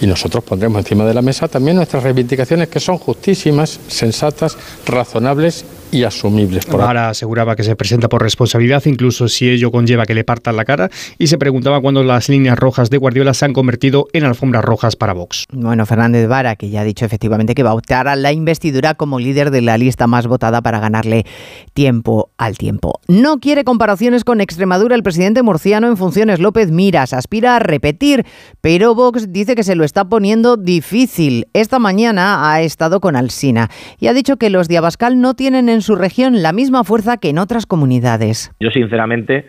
Y 0.00 0.06
nosotros 0.06 0.42
pondremos 0.44 0.80
encima 0.80 1.04
de 1.04 1.14
la 1.14 1.22
mesa 1.22 1.48
también 1.48 1.76
nuestras 1.76 2.02
reivindicaciones 2.02 2.68
que 2.68 2.80
son 2.80 2.98
justísimas, 2.98 3.78
sensatas, 3.88 4.56
razonables 4.86 5.64
y 5.92 6.04
asumibles. 6.04 6.66
Por 6.66 6.80
Ahora 6.80 7.10
aseguraba 7.10 7.56
que 7.56 7.62
se 7.62 7.76
presenta 7.76 8.08
por 8.08 8.22
responsabilidad, 8.22 8.82
incluso 8.86 9.28
si 9.28 9.48
ello 9.48 9.70
conlleva 9.70 10.06
que 10.06 10.14
le 10.14 10.24
partan 10.24 10.56
la 10.56 10.64
cara, 10.64 10.90
y 11.18 11.26
se 11.26 11.38
preguntaba 11.38 11.80
cuándo 11.80 12.02
las 12.02 12.28
líneas 12.28 12.58
rojas 12.58 12.90
de 12.90 12.98
Guardiola 12.98 13.34
se 13.34 13.44
han 13.44 13.52
convertido 13.52 14.08
en 14.12 14.24
alfombras 14.24 14.64
rojas 14.64 14.96
para 14.96 15.12
Vox. 15.12 15.46
Bueno, 15.52 15.86
Fernández 15.86 16.28
Vara, 16.28 16.56
que 16.56 16.70
ya 16.70 16.80
ha 16.80 16.84
dicho 16.84 17.04
efectivamente 17.04 17.54
que 17.54 17.62
va 17.62 17.70
a 17.70 17.74
optar 17.74 18.08
a 18.08 18.16
la 18.16 18.32
investidura 18.32 18.94
como 18.94 19.18
líder 19.18 19.50
de 19.50 19.62
la 19.62 19.78
lista 19.78 20.06
más 20.06 20.26
votada 20.26 20.62
para 20.62 20.80
ganarle 20.80 21.24
tiempo 21.72 22.30
al 22.38 22.58
tiempo. 22.58 23.00
No 23.08 23.38
quiere 23.38 23.64
comparaciones 23.64 24.24
con 24.24 24.40
Extremadura. 24.40 24.94
El 24.94 25.02
presidente 25.02 25.42
murciano 25.42 25.88
en 25.88 25.96
funciones 25.96 26.40
López 26.40 26.70
Miras 26.70 27.12
aspira 27.12 27.56
a 27.56 27.58
repetir, 27.58 28.24
pero 28.60 28.94
Vox 28.94 29.32
dice 29.32 29.54
que 29.54 29.64
se 29.64 29.74
lo 29.74 29.84
está 29.84 30.04
poniendo 30.04 30.56
difícil. 30.56 31.48
Esta 31.52 31.78
mañana 31.78 32.50
ha 32.50 32.62
estado 32.62 33.00
con 33.00 33.16
Alsina 33.16 33.70
y 33.98 34.06
ha 34.06 34.12
dicho 34.12 34.36
que 34.36 34.50
los 34.50 34.68
de 34.68 34.78
Abascal 34.78 35.20
no 35.20 35.34
tienen 35.34 35.68
en 35.68 35.79
su 35.82 35.96
región 35.96 36.42
la 36.42 36.52
misma 36.52 36.84
fuerza 36.84 37.16
que 37.16 37.30
en 37.30 37.38
otras 37.38 37.66
comunidades. 37.66 38.52
Yo 38.60 38.70
sinceramente 38.70 39.46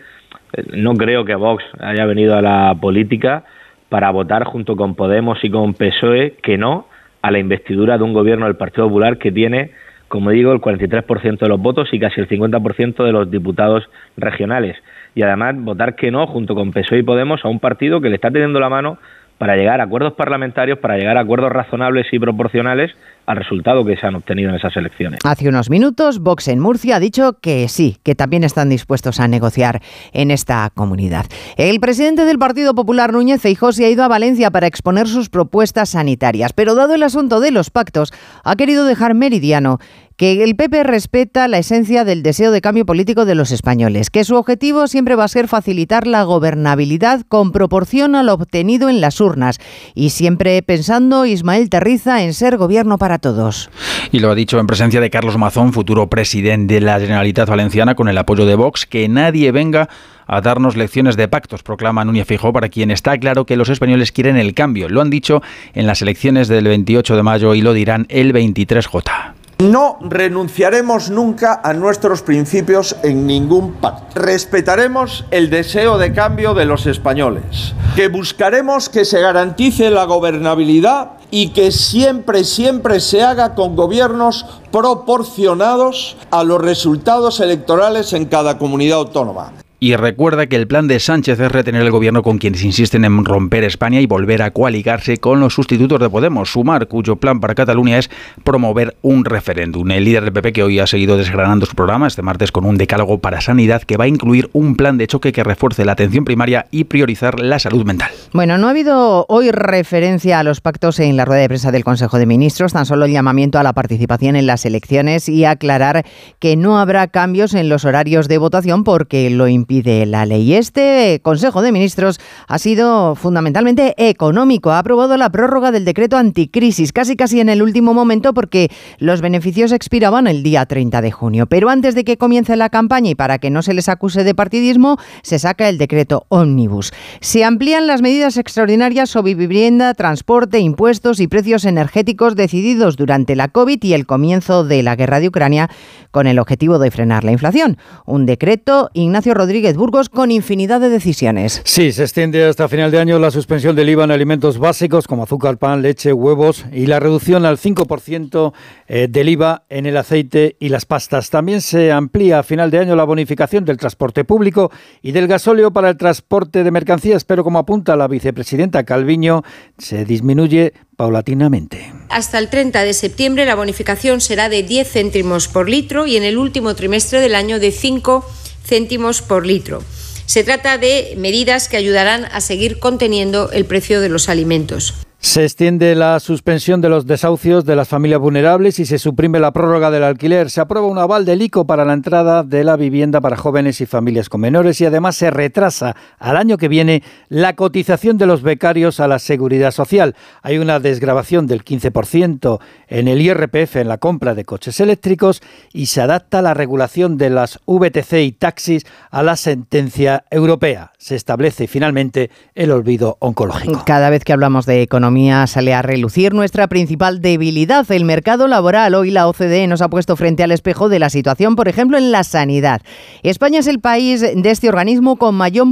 no 0.74 0.94
creo 0.94 1.24
que 1.24 1.34
Vox 1.34 1.64
haya 1.80 2.04
venido 2.06 2.36
a 2.36 2.42
la 2.42 2.74
política 2.80 3.44
para 3.88 4.10
votar 4.10 4.44
junto 4.44 4.76
con 4.76 4.94
Podemos 4.94 5.38
y 5.42 5.50
con 5.50 5.74
PSOE 5.74 6.36
que 6.42 6.58
no 6.58 6.86
a 7.22 7.30
la 7.30 7.38
investidura 7.38 7.98
de 7.98 8.04
un 8.04 8.12
gobierno 8.12 8.46
del 8.46 8.56
Partido 8.56 8.86
Popular 8.88 9.18
que 9.18 9.30
tiene, 9.30 9.70
como 10.08 10.30
digo, 10.30 10.52
el 10.52 10.60
43% 10.60 11.38
de 11.38 11.48
los 11.48 11.60
votos 11.60 11.88
y 11.92 11.98
casi 11.98 12.20
el 12.20 12.28
50% 12.28 13.04
de 13.04 13.12
los 13.12 13.30
diputados 13.30 13.88
regionales. 14.16 14.76
Y 15.14 15.22
además 15.22 15.56
votar 15.58 15.94
que 15.94 16.10
no 16.10 16.26
junto 16.26 16.54
con 16.54 16.72
PSOE 16.72 16.98
y 16.98 17.02
Podemos 17.02 17.44
a 17.44 17.48
un 17.48 17.60
partido 17.60 18.00
que 18.00 18.08
le 18.08 18.16
está 18.16 18.30
teniendo 18.30 18.60
la 18.60 18.68
mano 18.68 18.98
para 19.42 19.56
llegar 19.56 19.80
a 19.80 19.84
acuerdos 19.84 20.12
parlamentarios, 20.12 20.78
para 20.78 20.96
llegar 20.96 21.18
a 21.18 21.22
acuerdos 21.22 21.50
razonables 21.50 22.06
y 22.12 22.18
proporcionales 22.20 22.92
al 23.26 23.38
resultado 23.38 23.84
que 23.84 23.96
se 23.96 24.06
han 24.06 24.14
obtenido 24.14 24.50
en 24.50 24.54
esas 24.54 24.76
elecciones. 24.76 25.18
Hace 25.24 25.48
unos 25.48 25.68
minutos, 25.68 26.20
Vox 26.20 26.46
en 26.46 26.60
Murcia 26.60 26.94
ha 26.94 27.00
dicho 27.00 27.38
que 27.40 27.66
sí, 27.66 27.96
que 28.04 28.14
también 28.14 28.44
están 28.44 28.68
dispuestos 28.68 29.18
a 29.18 29.26
negociar 29.26 29.80
en 30.12 30.30
esta 30.30 30.70
comunidad. 30.72 31.26
El 31.56 31.80
presidente 31.80 32.24
del 32.24 32.38
Partido 32.38 32.76
Popular, 32.76 33.12
Núñez 33.12 33.42
Feijóo, 33.42 33.72
se 33.72 33.84
ha 33.84 33.90
ido 33.90 34.04
a 34.04 34.08
Valencia 34.08 34.52
para 34.52 34.68
exponer 34.68 35.08
sus 35.08 35.28
propuestas 35.28 35.88
sanitarias, 35.88 36.52
pero 36.52 36.76
dado 36.76 36.94
el 36.94 37.02
asunto 37.02 37.40
de 37.40 37.50
los 37.50 37.70
pactos, 37.70 38.12
ha 38.44 38.54
querido 38.54 38.84
dejar 38.84 39.14
meridiano 39.14 39.80
que 40.22 40.44
el 40.44 40.54
PP 40.54 40.84
respeta 40.84 41.48
la 41.48 41.58
esencia 41.58 42.04
del 42.04 42.22
deseo 42.22 42.52
de 42.52 42.60
cambio 42.60 42.86
político 42.86 43.24
de 43.24 43.34
los 43.34 43.50
españoles, 43.50 44.08
que 44.08 44.22
su 44.22 44.36
objetivo 44.36 44.86
siempre 44.86 45.16
va 45.16 45.24
a 45.24 45.28
ser 45.28 45.48
facilitar 45.48 46.06
la 46.06 46.22
gobernabilidad 46.22 47.22
con 47.26 47.50
proporción 47.50 48.14
a 48.14 48.22
lo 48.22 48.34
obtenido 48.34 48.88
en 48.88 49.00
las 49.00 49.20
urnas 49.20 49.58
y 49.96 50.10
siempre 50.10 50.62
pensando 50.62 51.26
Ismael 51.26 51.68
Terriza 51.70 52.22
en 52.22 52.34
ser 52.34 52.56
gobierno 52.56 52.98
para 52.98 53.18
todos. 53.18 53.68
Y 54.12 54.20
lo 54.20 54.30
ha 54.30 54.36
dicho 54.36 54.60
en 54.60 54.68
presencia 54.68 55.00
de 55.00 55.10
Carlos 55.10 55.36
Mazón, 55.38 55.72
futuro 55.72 56.08
presidente 56.08 56.74
de 56.74 56.82
la 56.82 57.00
Generalitat 57.00 57.48
Valenciana, 57.48 57.96
con 57.96 58.06
el 58.08 58.16
apoyo 58.16 58.46
de 58.46 58.54
Vox, 58.54 58.86
que 58.86 59.08
nadie 59.08 59.50
venga 59.50 59.88
a 60.28 60.40
darnos 60.40 60.76
lecciones 60.76 61.16
de 61.16 61.26
pactos, 61.26 61.64
proclama 61.64 62.04
Núñez 62.04 62.28
Fijó, 62.28 62.52
para 62.52 62.68
quien 62.68 62.92
está 62.92 63.18
claro 63.18 63.44
que 63.44 63.56
los 63.56 63.70
españoles 63.70 64.12
quieren 64.12 64.36
el 64.36 64.54
cambio. 64.54 64.88
Lo 64.88 65.00
han 65.00 65.10
dicho 65.10 65.42
en 65.74 65.88
las 65.88 66.00
elecciones 66.00 66.46
del 66.46 66.68
28 66.68 67.16
de 67.16 67.22
mayo 67.24 67.56
y 67.56 67.60
lo 67.60 67.72
dirán 67.72 68.06
el 68.08 68.32
23J. 68.32 69.41
No 69.70 69.96
renunciaremos 70.00 71.08
nunca 71.08 71.60
a 71.62 71.72
nuestros 71.72 72.22
principios 72.22 72.96
en 73.04 73.28
ningún 73.28 73.74
pacto. 73.74 74.20
Respetaremos 74.20 75.24
el 75.30 75.50
deseo 75.50 75.98
de 75.98 76.12
cambio 76.12 76.52
de 76.52 76.64
los 76.64 76.86
españoles, 76.86 77.72
que 77.94 78.08
buscaremos 78.08 78.88
que 78.88 79.04
se 79.04 79.20
garantice 79.20 79.90
la 79.90 80.04
gobernabilidad 80.04 81.12
y 81.30 81.50
que 81.50 81.70
siempre, 81.70 82.42
siempre 82.42 82.98
se 82.98 83.22
haga 83.22 83.54
con 83.54 83.76
gobiernos 83.76 84.46
proporcionados 84.72 86.16
a 86.32 86.42
los 86.42 86.60
resultados 86.60 87.38
electorales 87.38 88.12
en 88.14 88.24
cada 88.24 88.58
comunidad 88.58 88.98
autónoma 88.98 89.52
y 89.82 89.96
recuerda 89.96 90.46
que 90.46 90.54
el 90.54 90.68
plan 90.68 90.86
de 90.86 91.00
Sánchez 91.00 91.40
es 91.40 91.50
retener 91.50 91.82
el 91.82 91.90
gobierno 91.90 92.22
con 92.22 92.38
quienes 92.38 92.62
insisten 92.62 93.04
en 93.04 93.24
romper 93.24 93.64
España 93.64 94.00
y 94.00 94.06
volver 94.06 94.40
a 94.42 94.52
coaligarse 94.52 95.16
con 95.16 95.40
los 95.40 95.54
sustitutos 95.54 95.98
de 95.98 96.08
Podemos, 96.08 96.52
Sumar, 96.52 96.86
cuyo 96.86 97.16
plan 97.16 97.40
para 97.40 97.56
Cataluña 97.56 97.98
es 97.98 98.08
promover 98.44 98.94
un 99.02 99.24
referéndum. 99.24 99.90
El 99.90 100.04
líder 100.04 100.22
del 100.22 100.32
PP 100.34 100.52
que 100.52 100.62
hoy 100.62 100.78
ha 100.78 100.86
seguido 100.86 101.16
desgranando 101.16 101.66
su 101.66 101.74
programa 101.74 102.06
este 102.06 102.22
martes 102.22 102.52
con 102.52 102.64
un 102.64 102.78
decálogo 102.78 103.18
para 103.18 103.40
sanidad 103.40 103.82
que 103.82 103.96
va 103.96 104.04
a 104.04 104.06
incluir 104.06 104.50
un 104.52 104.76
plan 104.76 104.98
de 104.98 105.08
choque 105.08 105.32
que 105.32 105.42
refuerce 105.42 105.84
la 105.84 105.90
atención 105.90 106.24
primaria 106.24 106.66
y 106.70 106.84
priorizar 106.84 107.40
la 107.40 107.58
salud 107.58 107.84
mental. 107.84 108.12
Bueno, 108.32 108.58
no 108.58 108.68
ha 108.68 108.70
habido 108.70 109.26
hoy 109.28 109.50
referencia 109.50 110.38
a 110.38 110.44
los 110.44 110.60
pactos 110.60 111.00
en 111.00 111.16
la 111.16 111.24
rueda 111.24 111.40
de 111.40 111.48
prensa 111.48 111.72
del 111.72 111.82
Consejo 111.82 112.20
de 112.20 112.26
Ministros, 112.26 112.72
tan 112.72 112.86
solo 112.86 113.06
el 113.06 113.10
llamamiento 113.10 113.58
a 113.58 113.64
la 113.64 113.72
participación 113.72 114.36
en 114.36 114.46
las 114.46 114.64
elecciones 114.64 115.28
y 115.28 115.44
aclarar 115.44 116.06
que 116.38 116.54
no 116.54 116.78
habrá 116.78 117.08
cambios 117.08 117.54
en 117.54 117.68
los 117.68 117.84
horarios 117.84 118.28
de 118.28 118.38
votación 118.38 118.84
porque 118.84 119.28
lo 119.28 119.48
impide 119.48 119.71
de 119.80 120.04
la 120.04 120.26
ley. 120.26 120.54
Este 120.54 121.20
Consejo 121.22 121.62
de 121.62 121.72
Ministros 121.72 122.20
ha 122.46 122.58
sido 122.58 123.14
fundamentalmente 123.14 123.94
económico. 123.96 124.72
Ha 124.72 124.80
aprobado 124.80 125.16
la 125.16 125.30
prórroga 125.30 125.72
del 125.72 125.86
decreto 125.86 126.18
anticrisis, 126.18 126.92
casi 126.92 127.16
casi 127.16 127.40
en 127.40 127.48
el 127.48 127.62
último 127.62 127.94
momento 127.94 128.34
porque 128.34 128.70
los 128.98 129.22
beneficios 129.22 129.72
expiraban 129.72 130.26
el 130.26 130.42
día 130.42 130.66
30 130.66 131.00
de 131.00 131.10
junio. 131.10 131.46
Pero 131.46 131.70
antes 131.70 131.94
de 131.94 132.04
que 132.04 132.18
comience 132.18 132.56
la 132.56 132.68
campaña 132.68 133.10
y 133.10 133.14
para 133.14 133.38
que 133.38 133.48
no 133.48 133.62
se 133.62 133.72
les 133.72 133.88
acuse 133.88 134.24
de 134.24 134.34
partidismo, 134.34 134.98
se 135.22 135.38
saca 135.38 135.70
el 135.70 135.78
decreto 135.78 136.26
ómnibus. 136.28 136.92
Se 137.20 137.44
amplían 137.44 137.86
las 137.86 138.02
medidas 138.02 138.36
extraordinarias 138.36 139.08
sobre 139.08 139.34
vivienda, 139.34 139.94
transporte, 139.94 140.58
impuestos 140.58 141.20
y 141.20 141.28
precios 141.28 141.64
energéticos 141.64 142.34
decididos 142.34 142.96
durante 142.96 143.36
la 143.36 143.48
COVID 143.48 143.82
y 143.82 143.94
el 143.94 144.06
comienzo 144.06 144.64
de 144.64 144.82
la 144.82 144.96
guerra 144.96 145.20
de 145.20 145.28
Ucrania 145.28 145.70
con 146.10 146.26
el 146.26 146.38
objetivo 146.38 146.78
de 146.78 146.90
frenar 146.90 147.24
la 147.24 147.32
inflación. 147.32 147.78
Un 148.04 148.26
decreto, 148.26 148.90
Ignacio 148.92 149.34
Rodríguez 149.34 149.61
Burgos 149.62 150.08
con 150.08 150.32
infinidad 150.32 150.80
de 150.80 150.88
decisiones. 150.88 151.62
Sí, 151.64 151.92
se 151.92 152.02
extiende 152.02 152.44
hasta 152.44 152.68
final 152.68 152.90
de 152.90 152.98
año 152.98 153.18
la 153.20 153.30
suspensión 153.30 153.76
del 153.76 153.88
IVA 153.90 154.04
en 154.04 154.10
alimentos 154.10 154.58
básicos 154.58 155.06
como 155.06 155.22
azúcar, 155.22 155.56
pan, 155.56 155.82
leche, 155.82 156.12
huevos 156.12 156.64
y 156.72 156.86
la 156.86 156.98
reducción 156.98 157.46
al 157.46 157.58
5% 157.58 158.52
eh, 158.88 159.06
del 159.08 159.28
IVA 159.28 159.64
en 159.68 159.86
el 159.86 159.96
aceite 159.96 160.56
y 160.58 160.68
las 160.68 160.84
pastas. 160.84 161.30
También 161.30 161.60
se 161.60 161.92
amplía 161.92 162.40
a 162.40 162.42
final 162.42 162.72
de 162.72 162.80
año 162.80 162.96
la 162.96 163.04
bonificación 163.04 163.64
del 163.64 163.76
transporte 163.76 164.24
público 164.24 164.72
y 165.00 165.12
del 165.12 165.28
gasóleo 165.28 165.72
para 165.72 165.90
el 165.90 165.96
transporte 165.96 166.64
de 166.64 166.70
mercancías, 166.72 167.24
pero 167.24 167.44
como 167.44 167.60
apunta 167.60 167.94
la 167.94 168.08
vicepresidenta 168.08 168.82
Calviño, 168.82 169.44
se 169.78 170.04
disminuye 170.04 170.72
paulatinamente. 170.96 171.92
Hasta 172.08 172.38
el 172.38 172.48
30 172.48 172.82
de 172.82 172.94
septiembre 172.94 173.46
la 173.46 173.54
bonificación 173.54 174.20
será 174.20 174.48
de 174.48 174.64
10 174.64 174.90
céntimos 174.90 175.46
por 175.48 175.68
litro 175.68 176.06
y 176.06 176.16
en 176.16 176.24
el 176.24 176.36
último 176.36 176.74
trimestre 176.74 177.20
del 177.20 177.34
año 177.34 177.60
de 177.60 177.70
5 177.70 178.24
céntimos 178.64 179.22
por 179.22 179.46
litro. 179.46 179.82
Se 180.26 180.44
trata 180.44 180.78
de 180.78 181.14
medidas 181.18 181.68
que 181.68 181.76
ayudarán 181.76 182.24
a 182.24 182.40
seguir 182.40 182.78
conteniendo 182.78 183.50
el 183.52 183.64
precio 183.64 184.00
de 184.00 184.08
los 184.08 184.28
alimentos. 184.28 184.94
Se 185.24 185.44
extiende 185.44 185.94
la 185.94 186.18
suspensión 186.18 186.80
de 186.80 186.88
los 186.88 187.06
desahucios 187.06 187.64
de 187.64 187.76
las 187.76 187.86
familias 187.86 188.20
vulnerables 188.20 188.80
y 188.80 188.86
se 188.86 188.98
suprime 188.98 189.38
la 189.38 189.52
prórroga 189.52 189.92
del 189.92 190.02
alquiler. 190.02 190.50
Se 190.50 190.60
aprueba 190.60 190.88
un 190.88 190.98
aval 190.98 191.24
del 191.24 191.42
ICO 191.42 191.64
para 191.64 191.84
la 191.84 191.92
entrada 191.92 192.42
de 192.42 192.64
la 192.64 192.74
vivienda 192.76 193.20
para 193.20 193.36
jóvenes 193.36 193.80
y 193.80 193.86
familias 193.86 194.28
con 194.28 194.40
menores 194.40 194.80
y 194.80 194.84
además 194.84 195.14
se 195.14 195.30
retrasa 195.30 195.94
al 196.18 196.36
año 196.36 196.58
que 196.58 196.66
viene 196.66 197.04
la 197.28 197.54
cotización 197.54 198.18
de 198.18 198.26
los 198.26 198.42
becarios 198.42 198.98
a 198.98 199.06
la 199.06 199.20
seguridad 199.20 199.70
social. 199.70 200.16
Hay 200.42 200.58
una 200.58 200.80
desgrabación 200.80 201.46
del 201.46 201.64
15% 201.64 202.58
en 202.88 203.06
el 203.06 203.22
IRPF 203.22 203.76
en 203.76 203.88
la 203.88 203.98
compra 203.98 204.34
de 204.34 204.44
coches 204.44 204.80
eléctricos 204.80 205.40
y 205.72 205.86
se 205.86 206.00
adapta 206.00 206.42
la 206.42 206.52
regulación 206.52 207.16
de 207.16 207.30
las 207.30 207.60
VTC 207.66 208.14
y 208.24 208.32
taxis 208.32 208.84
a 209.12 209.22
la 209.22 209.36
sentencia 209.36 210.24
europea. 210.32 210.90
Se 210.98 211.14
establece 211.14 211.68
finalmente 211.68 212.30
el 212.56 212.72
olvido 212.72 213.18
oncológico. 213.20 213.84
Cada 213.86 214.10
vez 214.10 214.24
que 214.24 214.32
hablamos 214.32 214.66
de 214.66 214.82
economía 214.82 215.11
sale 215.46 215.74
a 215.74 215.82
relucir 215.82 216.32
nuestra 216.32 216.68
principal 216.68 217.20
debilidad, 217.20 217.90
el 217.90 218.04
mercado 218.04 218.48
laboral. 218.48 218.94
Hoy 218.94 219.10
la 219.10 219.28
OCDE 219.28 219.66
nos 219.66 219.82
ha 219.82 219.88
puesto 219.88 220.16
frente 220.16 220.42
al 220.42 220.52
espejo 220.52 220.88
de 220.88 220.98
la 220.98 221.10
situación, 221.10 221.54
por 221.54 221.68
ejemplo, 221.68 221.98
en 221.98 222.12
la 222.12 222.24
sanidad. 222.24 222.80
España 223.22 223.58
es 223.60 223.66
el 223.66 223.80
país 223.80 224.20
de 224.20 224.50
este 224.50 224.68
organismo 224.68 225.16
con 225.16 225.34
mayor, 225.34 225.66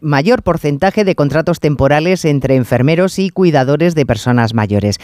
mayor 0.00 0.42
porcentaje 0.42 1.04
de 1.04 1.14
contratos 1.14 1.60
temporales 1.60 2.24
entre 2.24 2.56
enfermeros 2.56 3.18
y 3.18 3.30
cuidadores 3.30 3.94
de 3.94 4.06
personas 4.06 4.54
mayores. 4.54 4.98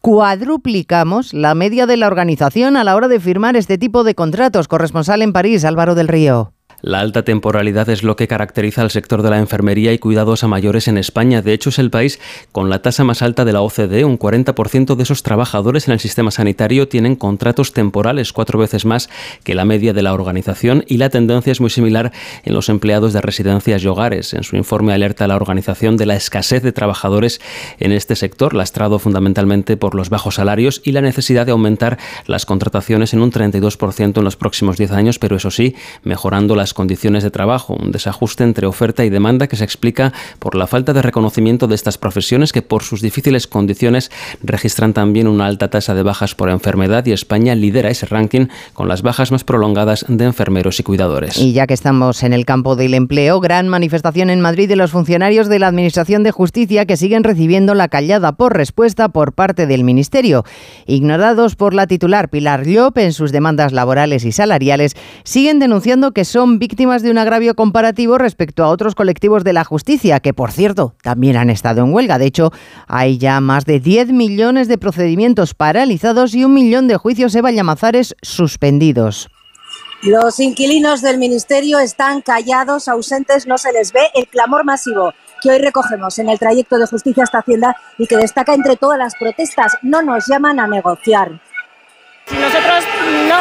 Cuadruplicamos 0.00 1.32
la 1.32 1.54
media 1.54 1.86
de 1.86 1.96
la 1.96 2.06
organización 2.06 2.76
a 2.76 2.84
la 2.84 2.96
hora 2.96 3.08
de 3.08 3.18
firmar 3.18 3.56
este 3.56 3.78
tipo 3.78 4.04
de 4.04 4.14
contratos. 4.14 4.68
Corresponsal 4.68 5.22
en 5.22 5.32
París, 5.32 5.64
Álvaro 5.64 5.94
del 5.94 6.08
Río. 6.08 6.52
La 6.80 7.00
alta 7.00 7.24
temporalidad 7.24 7.88
es 7.88 8.04
lo 8.04 8.14
que 8.14 8.28
caracteriza 8.28 8.82
al 8.82 8.92
sector 8.92 9.22
de 9.22 9.30
la 9.30 9.38
enfermería 9.38 9.92
y 9.92 9.98
cuidados 9.98 10.44
a 10.44 10.48
mayores 10.48 10.86
en 10.86 10.96
España. 10.96 11.42
De 11.42 11.52
hecho, 11.52 11.70
es 11.70 11.80
el 11.80 11.90
país 11.90 12.20
con 12.52 12.70
la 12.70 12.82
tasa 12.82 13.02
más 13.02 13.20
alta 13.20 13.44
de 13.44 13.52
la 13.52 13.62
OCDE. 13.62 14.04
Un 14.04 14.16
40% 14.16 14.94
de 14.94 15.02
esos 15.02 15.24
trabajadores 15.24 15.88
en 15.88 15.94
el 15.94 15.98
sistema 15.98 16.30
sanitario 16.30 16.86
tienen 16.86 17.16
contratos 17.16 17.72
temporales, 17.72 18.32
cuatro 18.32 18.60
veces 18.60 18.84
más 18.84 19.10
que 19.42 19.56
la 19.56 19.64
media 19.64 19.92
de 19.92 20.02
la 20.02 20.14
organización, 20.14 20.84
y 20.86 20.98
la 20.98 21.10
tendencia 21.10 21.50
es 21.50 21.60
muy 21.60 21.70
similar 21.70 22.12
en 22.44 22.54
los 22.54 22.68
empleados 22.68 23.12
de 23.12 23.22
residencias 23.22 23.82
y 23.82 23.88
hogares. 23.88 24.32
En 24.32 24.44
su 24.44 24.54
informe 24.54 24.92
alerta 24.92 25.26
la 25.26 25.34
organización 25.34 25.96
de 25.96 26.06
la 26.06 26.14
escasez 26.14 26.62
de 26.62 26.70
trabajadores 26.70 27.40
en 27.80 27.90
este 27.90 28.14
sector, 28.14 28.54
lastrado 28.54 29.00
fundamentalmente 29.00 29.76
por 29.76 29.96
los 29.96 30.10
bajos 30.10 30.36
salarios 30.36 30.80
y 30.84 30.92
la 30.92 31.00
necesidad 31.00 31.44
de 31.44 31.50
aumentar 31.52 31.98
las 32.26 32.46
contrataciones 32.46 33.14
en 33.14 33.20
un 33.20 33.32
32% 33.32 34.18
en 34.18 34.24
los 34.24 34.36
próximos 34.36 34.76
10 34.76 34.92
años, 34.92 35.18
pero 35.18 35.34
eso 35.34 35.50
sí, 35.50 35.74
mejorando 36.04 36.54
las 36.54 36.67
condiciones 36.74 37.22
de 37.22 37.30
trabajo, 37.30 37.74
un 37.74 37.92
desajuste 37.92 38.44
entre 38.44 38.66
oferta 38.66 39.04
y 39.04 39.10
demanda 39.10 39.46
que 39.46 39.56
se 39.56 39.64
explica 39.64 40.12
por 40.38 40.54
la 40.54 40.66
falta 40.66 40.92
de 40.92 41.02
reconocimiento 41.02 41.66
de 41.66 41.74
estas 41.74 41.98
profesiones 41.98 42.52
que 42.52 42.62
por 42.62 42.82
sus 42.82 43.00
difíciles 43.00 43.46
condiciones 43.46 44.10
registran 44.42 44.92
también 44.92 45.28
una 45.28 45.46
alta 45.46 45.68
tasa 45.68 45.94
de 45.94 46.02
bajas 46.02 46.34
por 46.34 46.50
enfermedad 46.50 47.04
y 47.06 47.12
España 47.12 47.54
lidera 47.54 47.90
ese 47.90 48.06
ranking 48.06 48.46
con 48.74 48.88
las 48.88 49.02
bajas 49.02 49.32
más 49.32 49.44
prolongadas 49.44 50.04
de 50.08 50.24
enfermeros 50.24 50.80
y 50.80 50.82
cuidadores. 50.82 51.36
Y 51.38 51.52
ya 51.52 51.66
que 51.66 51.74
estamos 51.74 52.22
en 52.22 52.32
el 52.32 52.44
campo 52.44 52.76
del 52.76 52.94
empleo, 52.94 53.40
gran 53.40 53.68
manifestación 53.68 54.30
en 54.30 54.40
Madrid 54.40 54.68
de 54.68 54.76
los 54.76 54.90
funcionarios 54.90 55.48
de 55.48 55.58
la 55.58 55.68
Administración 55.68 56.22
de 56.22 56.30
Justicia 56.30 56.86
que 56.86 56.96
siguen 56.96 57.24
recibiendo 57.24 57.74
la 57.74 57.88
callada 57.88 58.32
por 58.32 58.56
respuesta 58.56 59.08
por 59.08 59.32
parte 59.32 59.66
del 59.66 59.84
Ministerio. 59.84 60.44
Ignorados 60.86 61.56
por 61.56 61.74
la 61.74 61.86
titular 61.86 62.28
Pilar 62.28 62.66
Llop 62.66 62.98
en 62.98 63.12
sus 63.12 63.32
demandas 63.32 63.72
laborales 63.72 64.24
y 64.24 64.32
salariales, 64.32 64.96
siguen 65.24 65.58
denunciando 65.58 66.12
que 66.12 66.24
son 66.24 66.57
víctimas 66.58 67.02
de 67.02 67.10
un 67.10 67.18
agravio 67.18 67.54
comparativo 67.54 68.18
respecto 68.18 68.64
a 68.64 68.68
otros 68.68 68.94
colectivos 68.94 69.44
de 69.44 69.52
la 69.52 69.64
justicia, 69.64 70.20
que 70.20 70.34
por 70.34 70.52
cierto 70.52 70.94
también 71.02 71.36
han 71.36 71.50
estado 71.50 71.82
en 71.82 71.92
huelga. 71.92 72.18
De 72.18 72.26
hecho, 72.26 72.52
hay 72.86 73.18
ya 73.18 73.40
más 73.40 73.64
de 73.64 73.80
10 73.80 74.12
millones 74.12 74.68
de 74.68 74.78
procedimientos 74.78 75.54
paralizados 75.54 76.34
y 76.34 76.44
un 76.44 76.54
millón 76.54 76.88
de 76.88 76.96
juicios 76.96 77.34
Eva 77.34 77.50
Llamazares 77.50 78.16
suspendidos. 78.22 79.28
Los 80.02 80.38
inquilinos 80.38 81.02
del 81.02 81.18
Ministerio 81.18 81.80
están 81.80 82.22
callados, 82.22 82.86
ausentes, 82.86 83.46
no 83.46 83.58
se 83.58 83.72
les 83.72 83.92
ve 83.92 84.02
el 84.14 84.28
clamor 84.28 84.64
masivo 84.64 85.12
que 85.40 85.50
hoy 85.50 85.58
recogemos 85.58 86.18
en 86.18 86.28
el 86.28 86.38
trayecto 86.38 86.78
de 86.78 86.86
justicia 86.86 87.24
hasta 87.24 87.38
Hacienda 87.38 87.76
y 87.96 88.06
que 88.06 88.16
destaca 88.16 88.54
entre 88.54 88.76
todas 88.76 88.98
las 88.98 89.14
protestas. 89.16 89.76
No 89.82 90.02
nos 90.02 90.26
llaman 90.26 90.60
a 90.60 90.66
negociar. 90.66 91.40
Nosotros 92.30 92.66
no 92.66 92.67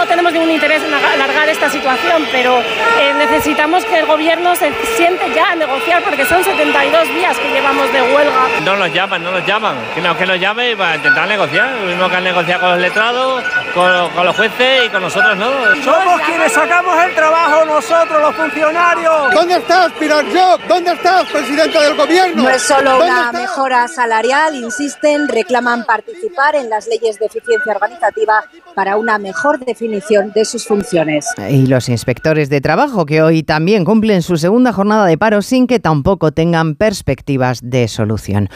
tenemos 0.08 0.32
ningún 0.32 0.52
interés 0.52 0.82
en 0.84 0.94
alargar 0.94 1.50
esta 1.50 1.70
situación, 1.70 2.28
pero 2.32 2.60
eh, 2.60 3.14
necesitamos 3.18 3.84
que 3.86 4.00
el 4.00 4.06
gobierno 4.06 4.56
se 4.56 4.72
siente 4.96 5.32
ya 5.34 5.52
a 5.52 5.56
negociar 5.56 6.04
porque 6.04 6.26
son 6.26 6.44
72 6.44 7.08
días 7.10 7.38
que 7.38 7.50
llevamos 7.52 7.92
de 7.92 8.02
huelga. 8.02 8.48
No 8.64 8.76
nos 8.76 8.94
llaman, 8.94 9.24
no 9.24 9.32
nos 9.32 9.46
llaman. 9.46 9.76
Que 9.94 10.02
nos, 10.02 10.18
que 10.18 10.26
nos 10.26 10.40
llame 10.40 10.76
para 10.76 10.96
intentar 10.96 11.28
negociar. 11.28 11.72
Lo 11.82 11.88
mismo 11.88 12.10
que 12.10 12.16
han 12.16 12.24
negociado 12.24 12.62
con 12.62 12.70
los 12.72 12.80
letrados, 12.80 13.44
con, 13.74 14.10
con 14.10 14.26
los 14.26 14.36
jueces 14.36 14.86
y 14.86 14.90
con 14.90 15.02
nosotros 15.02 15.38
no. 15.38 15.52
Somos 15.84 16.22
quienes 16.22 16.52
sacamos 16.52 17.04
el 17.04 17.16
trabajo 17.16 17.66
nosotros, 17.66 18.22
los 18.22 18.36
funcionarios. 18.36 19.34
¿Dónde 19.34 19.56
estás, 19.56 19.92
Pilar 19.94 20.26
Job? 20.34 20.62
¿Dónde 20.68 20.94
estás, 20.94 21.26
presidente 21.30 21.80
del 21.80 21.96
gobierno? 21.96 22.44
No 22.44 22.50
es 22.50 22.62
solo 22.62 22.98
una 23.04 23.32
mejora 23.32 23.88
salarial, 23.88 24.56
insisten, 24.56 25.28
reclaman 25.28 25.84
participar 25.86 26.56
en 26.56 26.70
las 26.70 26.88
leyes 26.88 27.20
de 27.20 27.26
eficiencia 27.26 27.74
organizativa 27.74 28.44
para 28.74 28.96
una 28.98 29.18
mejor 29.18 29.60
definición 29.60 29.97
de 30.34 30.46
sus 30.46 30.66
funciones. 30.66 31.26
Y 31.50 31.66
los 31.66 31.90
inspectores 31.90 32.50
de 32.50 32.62
trabajo 32.62 33.06
que 33.06 33.22
hoy 33.22 33.44
también 33.44 33.84
cumplen 33.84 34.22
su 34.22 34.38
segunda 34.38 34.72
jornada 34.72 35.06
de 35.06 35.18
paro 35.18 35.42
sin 35.42 35.68
que 35.68 35.80
tampoco 35.80 36.32
tengan 36.32 36.76
perspectivas 36.76 37.60
de 37.64 37.88
solución. 37.88 38.50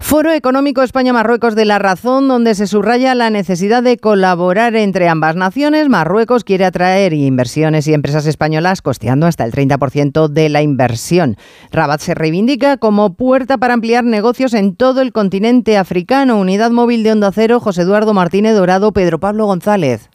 Foro 0.00 0.32
Económico 0.32 0.82
España-Marruecos 0.82 1.54
de 1.54 1.64
la 1.64 1.78
Razón, 1.78 2.28
donde 2.28 2.54
se 2.54 2.66
subraya 2.66 3.14
la 3.14 3.30
necesidad 3.30 3.82
de 3.82 3.96
colaborar 3.96 4.76
entre 4.76 5.08
ambas 5.08 5.34
naciones. 5.34 5.88
Marruecos 5.88 6.44
quiere 6.44 6.64
atraer 6.64 7.12
inversiones 7.12 7.88
y 7.88 7.94
empresas 7.94 8.26
españolas 8.26 8.82
costeando 8.82 9.26
hasta 9.26 9.44
el 9.44 9.52
30% 9.52 10.28
de 10.28 10.48
la 10.48 10.62
inversión. 10.62 11.36
Rabat 11.72 12.00
se 12.00 12.14
reivindica 12.14 12.76
como 12.76 13.14
puerta 13.14 13.58
para 13.58 13.74
ampliar 13.74 14.04
negocios 14.04 14.54
en 14.54 14.76
todo 14.76 15.00
el 15.00 15.12
continente 15.12 15.78
africano. 15.78 16.38
Unidad 16.38 16.70
móvil 16.70 17.02
de 17.02 17.12
Onda 17.12 17.32
Cero, 17.32 17.58
José 17.58 17.82
Eduardo 17.82 18.14
Martínez 18.14 18.54
Dorado, 18.54 18.92
Pedro 18.92 19.18
Pablo 19.18 19.46
González. 19.46 20.10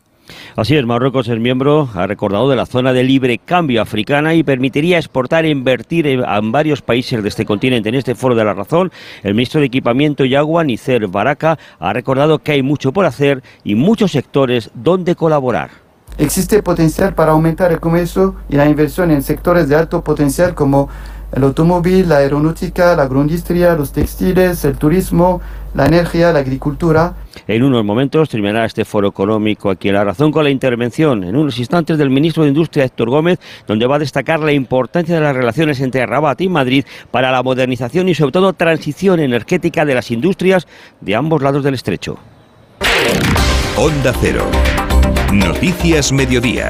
Así 0.55 0.75
es, 0.75 0.85
Marruecos 0.85 1.27
es 1.27 1.39
miembro, 1.39 1.89
ha 1.93 2.07
recordado, 2.07 2.49
de 2.49 2.55
la 2.55 2.65
zona 2.65 2.93
de 2.93 3.03
libre 3.03 3.37
cambio 3.37 3.81
africana 3.81 4.33
y 4.33 4.43
permitiría 4.43 4.97
exportar 4.97 5.45
e 5.45 5.49
invertir 5.49 6.07
en, 6.07 6.51
varios 6.51 6.81
países 6.81 7.21
de 7.21 7.29
este 7.29 7.45
continente. 7.45 7.89
En 7.89 7.95
este 7.95 8.15
foro 8.15 8.35
de 8.35 8.43
la 8.43 8.53
razón, 8.53 8.91
el 9.23 9.33
ministro 9.33 9.59
de 9.59 9.67
Equipamiento 9.67 10.25
y 10.25 10.35
Agua, 10.35 10.63
Nicer 10.63 11.07
Baraka, 11.07 11.57
ha 11.79 11.93
recordado 11.93 12.39
que 12.39 12.53
hay 12.53 12.61
mucho 12.61 12.91
por 12.91 13.05
hacer 13.05 13.43
y 13.63 13.75
muchos 13.75 14.11
sectores 14.11 14.71
donde 14.73 15.15
colaborar. 15.15 15.69
Existe 16.17 16.61
potencial 16.61 17.15
para 17.15 17.31
aumentar 17.31 17.71
el 17.71 17.79
comercio 17.79 18.35
y 18.49 18.57
la 18.57 18.65
inversión 18.65 19.09
en 19.09 19.23
sectores 19.23 19.69
de 19.69 19.75
alto 19.75 20.03
potencial 20.03 20.53
como 20.53 20.89
el 21.31 21.43
automóvil, 21.43 22.09
la 22.09 22.17
aeronáutica, 22.17 22.95
la 22.95 23.03
agroindustria, 23.03 23.75
los 23.75 23.91
textiles, 23.91 24.65
el 24.65 24.77
turismo, 24.77 25.41
la 25.73 25.85
energía, 25.85 26.33
la 26.33 26.39
agricultura. 26.39 27.13
En 27.47 27.63
unos 27.63 27.83
momentos 27.83 28.29
terminará 28.29 28.65
este 28.65 28.85
foro 28.85 29.07
económico 29.07 29.69
aquí 29.69 29.89
en 29.89 29.95
La 29.95 30.03
Razón 30.03 30.31
con 30.31 30.43
la 30.43 30.49
intervención 30.49 31.23
en 31.23 31.35
unos 31.35 31.57
instantes 31.59 31.97
del 31.97 32.09
ministro 32.09 32.43
de 32.43 32.49
Industria 32.49 32.85
Héctor 32.85 33.09
Gómez, 33.09 33.39
donde 33.67 33.85
va 33.85 33.97
a 33.97 33.99
destacar 33.99 34.39
la 34.39 34.51
importancia 34.51 35.15
de 35.15 35.21
las 35.21 35.35
relaciones 35.35 35.79
entre 35.81 36.05
Rabat 36.05 36.41
y 36.41 36.49
Madrid 36.49 36.85
para 37.11 37.31
la 37.31 37.43
modernización 37.43 38.09
y 38.09 38.15
sobre 38.15 38.31
todo 38.31 38.53
transición 38.53 39.19
energética 39.19 39.85
de 39.85 39.95
las 39.95 40.11
industrias 40.11 40.67
de 41.01 41.15
ambos 41.15 41.41
lados 41.41 41.63
del 41.63 41.75
estrecho. 41.75 42.17
Onda 43.77 44.13
Cero. 44.19 44.45
Noticias 45.31 46.11
Mediodía. 46.11 46.69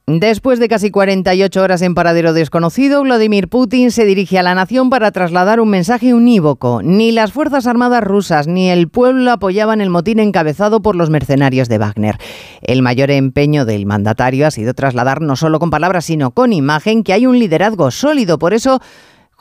Después 0.07 0.59
de 0.59 0.67
casi 0.67 0.89
48 0.89 1.61
horas 1.61 1.81
en 1.83 1.93
paradero 1.93 2.33
desconocido, 2.33 3.03
Vladimir 3.03 3.47
Putin 3.47 3.91
se 3.91 4.03
dirige 4.03 4.39
a 4.39 4.43
la 4.43 4.55
nación 4.55 4.89
para 4.89 5.11
trasladar 5.11 5.59
un 5.59 5.69
mensaje 5.69 6.13
unívoco. 6.13 6.81
Ni 6.83 7.11
las 7.11 7.31
Fuerzas 7.31 7.67
Armadas 7.67 8.03
rusas 8.03 8.47
ni 8.47 8.69
el 8.69 8.89
pueblo 8.89 9.31
apoyaban 9.31 9.79
el 9.79 9.91
motín 9.91 10.19
encabezado 10.19 10.81
por 10.81 10.95
los 10.95 11.11
mercenarios 11.11 11.69
de 11.69 11.77
Wagner. 11.77 12.17
El 12.61 12.81
mayor 12.81 13.11
empeño 13.11 13.63
del 13.63 13.85
mandatario 13.85 14.47
ha 14.47 14.51
sido 14.51 14.73
trasladar 14.73 15.21
no 15.21 15.35
solo 15.35 15.59
con 15.59 15.69
palabras, 15.69 16.05
sino 16.05 16.31
con 16.31 16.51
imagen 16.51 17.03
que 17.03 17.13
hay 17.13 17.27
un 17.27 17.37
liderazgo 17.37 17.91
sólido. 17.91 18.39
Por 18.39 18.55
eso 18.55 18.81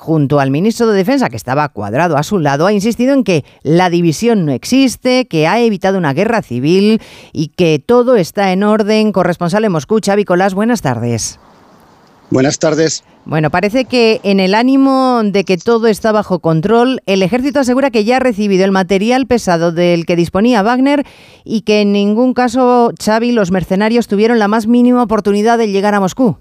junto 0.01 0.41
al 0.41 0.51
ministro 0.51 0.87
de 0.87 0.97
Defensa, 0.97 1.29
que 1.29 1.37
estaba 1.37 1.69
cuadrado 1.69 2.17
a 2.17 2.23
su 2.23 2.39
lado, 2.39 2.65
ha 2.65 2.73
insistido 2.73 3.13
en 3.13 3.23
que 3.23 3.45
la 3.63 3.91
división 3.91 4.47
no 4.47 4.53
existe, 4.53 5.29
que 5.29 5.47
ha 5.47 5.61
evitado 5.61 5.99
una 5.99 6.15
guerra 6.15 6.41
civil 6.41 7.03
y 7.35 7.49
que 7.49 7.79
todo 7.85 8.17
está 8.17 8.51
en 8.53 8.63
orden. 8.63 9.13
Corresponsal 9.13 9.63
en 9.67 9.73
Moscú, 9.73 10.01
Xavi 10.03 10.25
Colás, 10.25 10.55
buenas 10.55 10.81
tardes. 10.81 11.39
Buenas 12.31 12.59
tardes. 12.59 13.05
Bueno, 13.27 13.51
parece 13.51 13.85
que 13.85 14.21
en 14.23 14.41
el 14.41 14.55
ánimo 14.55 15.21
de 15.23 15.45
que 15.45 15.59
todo 15.59 15.87
está 15.87 16.13
bajo 16.13 16.39
control, 16.39 17.03
el 17.05 17.23
ejército 17.23 17.61
asegura 17.61 17.91
que 17.91 18.05
ya 18.05 18.17
ha 18.17 18.21
recibido 18.21 18.65
el 18.65 18.73
material 18.73 19.27
pesado 19.27 19.71
del 19.71 20.07
que 20.07 20.17
disponía 20.17 20.63
Wagner 20.63 21.05
y 21.45 21.61
que 21.61 21.83
en 21.83 21.93
ningún 21.93 22.33
caso, 22.33 22.93
Xavi, 23.05 23.33
los 23.33 23.51
mercenarios 23.51 24.09
tuvieron 24.09 24.39
la 24.39 24.49
más 24.49 24.67
mínima 24.67 25.03
oportunidad 25.03 25.59
de 25.59 25.71
llegar 25.71 25.95
a 25.95 26.01
Moscú. 26.01 26.39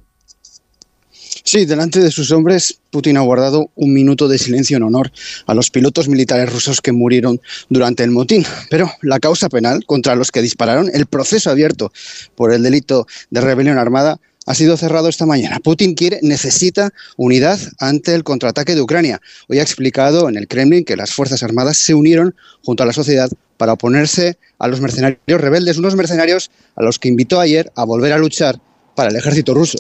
Sí, 1.44 1.66
delante 1.66 2.00
de 2.00 2.12
sus 2.12 2.32
hombres, 2.32 2.80
Putin 2.92 3.18
ha 3.18 3.22
guardado 3.22 3.72
un 3.76 3.94
minuto 3.94 4.28
de 4.28 4.38
silencio 4.38 4.78
en 4.78 4.84
honor 4.84 5.12
a 5.46 5.54
los 5.54 5.70
pilotos 5.70 6.08
militares 6.08 6.52
rusos 6.52 6.82
que 6.82 6.92
murieron 6.92 7.42
durante 7.70 8.04
el 8.04 8.12
motín. 8.12 8.46
Pero 8.70 8.92
la 9.02 9.20
causa 9.20 9.50
penal 9.50 9.86
contra 9.86 10.16
los 10.16 10.32
que 10.32 10.42
dispararon, 10.42 10.90
el 10.94 11.06
proceso 11.06 11.50
abierto 11.50 11.92
por 12.36 12.54
el 12.54 12.64
delito 12.64 13.08
de 13.30 13.42
rebelión 13.42 13.78
armada, 13.78 14.20
ha 14.46 14.56
sido 14.56 14.78
cerrado 14.78 15.10
esta 15.10 15.28
mañana. 15.28 15.60
Putin 15.60 15.94
quiere, 15.94 16.20
necesita 16.24 16.92
unidad 17.18 17.60
ante 17.78 18.16
el 18.16 18.24
contraataque 18.24 18.74
de 18.74 18.82
Ucrania. 18.82 19.22
Hoy 19.48 19.60
ha 19.60 19.62
explicado 19.62 20.28
en 20.28 20.38
el 20.38 20.48
Kremlin 20.48 20.86
que 20.86 20.96
las 20.96 21.14
Fuerzas 21.14 21.44
Armadas 21.44 21.78
se 21.78 21.94
unieron 21.94 22.36
junto 22.64 22.82
a 22.82 22.88
la 22.88 22.94
sociedad 22.94 23.30
para 23.58 23.74
oponerse 23.74 24.38
a 24.58 24.68
los 24.68 24.82
mercenarios 24.82 25.20
rebeldes, 25.28 25.78
unos 25.78 25.96
mercenarios 25.96 26.50
a 26.76 26.82
los 26.82 26.98
que 26.98 27.10
invitó 27.10 27.40
ayer 27.40 27.72
a 27.76 27.84
volver 27.84 28.14
a 28.14 28.18
luchar 28.18 28.60
para 28.96 29.10
el 29.10 29.18
ejército 29.18 29.54
ruso. 29.54 29.78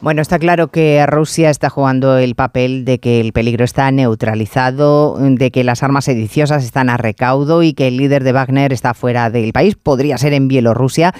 Bueno, 0.00 0.22
está 0.22 0.38
claro 0.38 0.68
que 0.68 1.04
Rusia 1.06 1.50
está 1.50 1.70
jugando 1.70 2.18
el 2.18 2.36
papel 2.36 2.84
de 2.84 3.00
que 3.00 3.20
el 3.20 3.32
peligro 3.32 3.64
está 3.64 3.90
neutralizado, 3.90 5.16
de 5.18 5.50
que 5.50 5.64
las 5.64 5.82
armas 5.82 6.04
sediciosas 6.04 6.64
están 6.64 6.88
a 6.88 6.96
recaudo 6.96 7.64
y 7.64 7.72
que 7.72 7.88
el 7.88 7.96
líder 7.96 8.22
de 8.22 8.32
Wagner 8.32 8.72
está 8.72 8.94
fuera 8.94 9.28
del 9.28 9.52
país. 9.52 9.74
Podría 9.74 10.16
ser 10.16 10.34
en 10.34 10.46
Bielorrusia. 10.46 11.14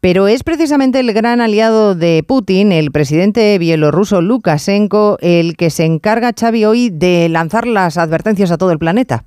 Pero 0.00 0.26
es 0.26 0.42
precisamente 0.42 1.00
el 1.00 1.12
gran 1.12 1.42
aliado 1.42 1.94
de 1.94 2.24
Putin, 2.26 2.72
el 2.72 2.92
presidente 2.92 3.58
bielorruso 3.58 4.22
Lukashenko, 4.22 5.18
el 5.20 5.56
que 5.56 5.68
se 5.70 5.84
encarga, 5.84 6.32
Xavi, 6.38 6.64
hoy 6.64 6.90
de 6.90 7.28
lanzar 7.30 7.66
las 7.66 7.98
advertencias 7.98 8.50
a 8.50 8.58
todo 8.58 8.70
el 8.72 8.78
planeta. 8.78 9.24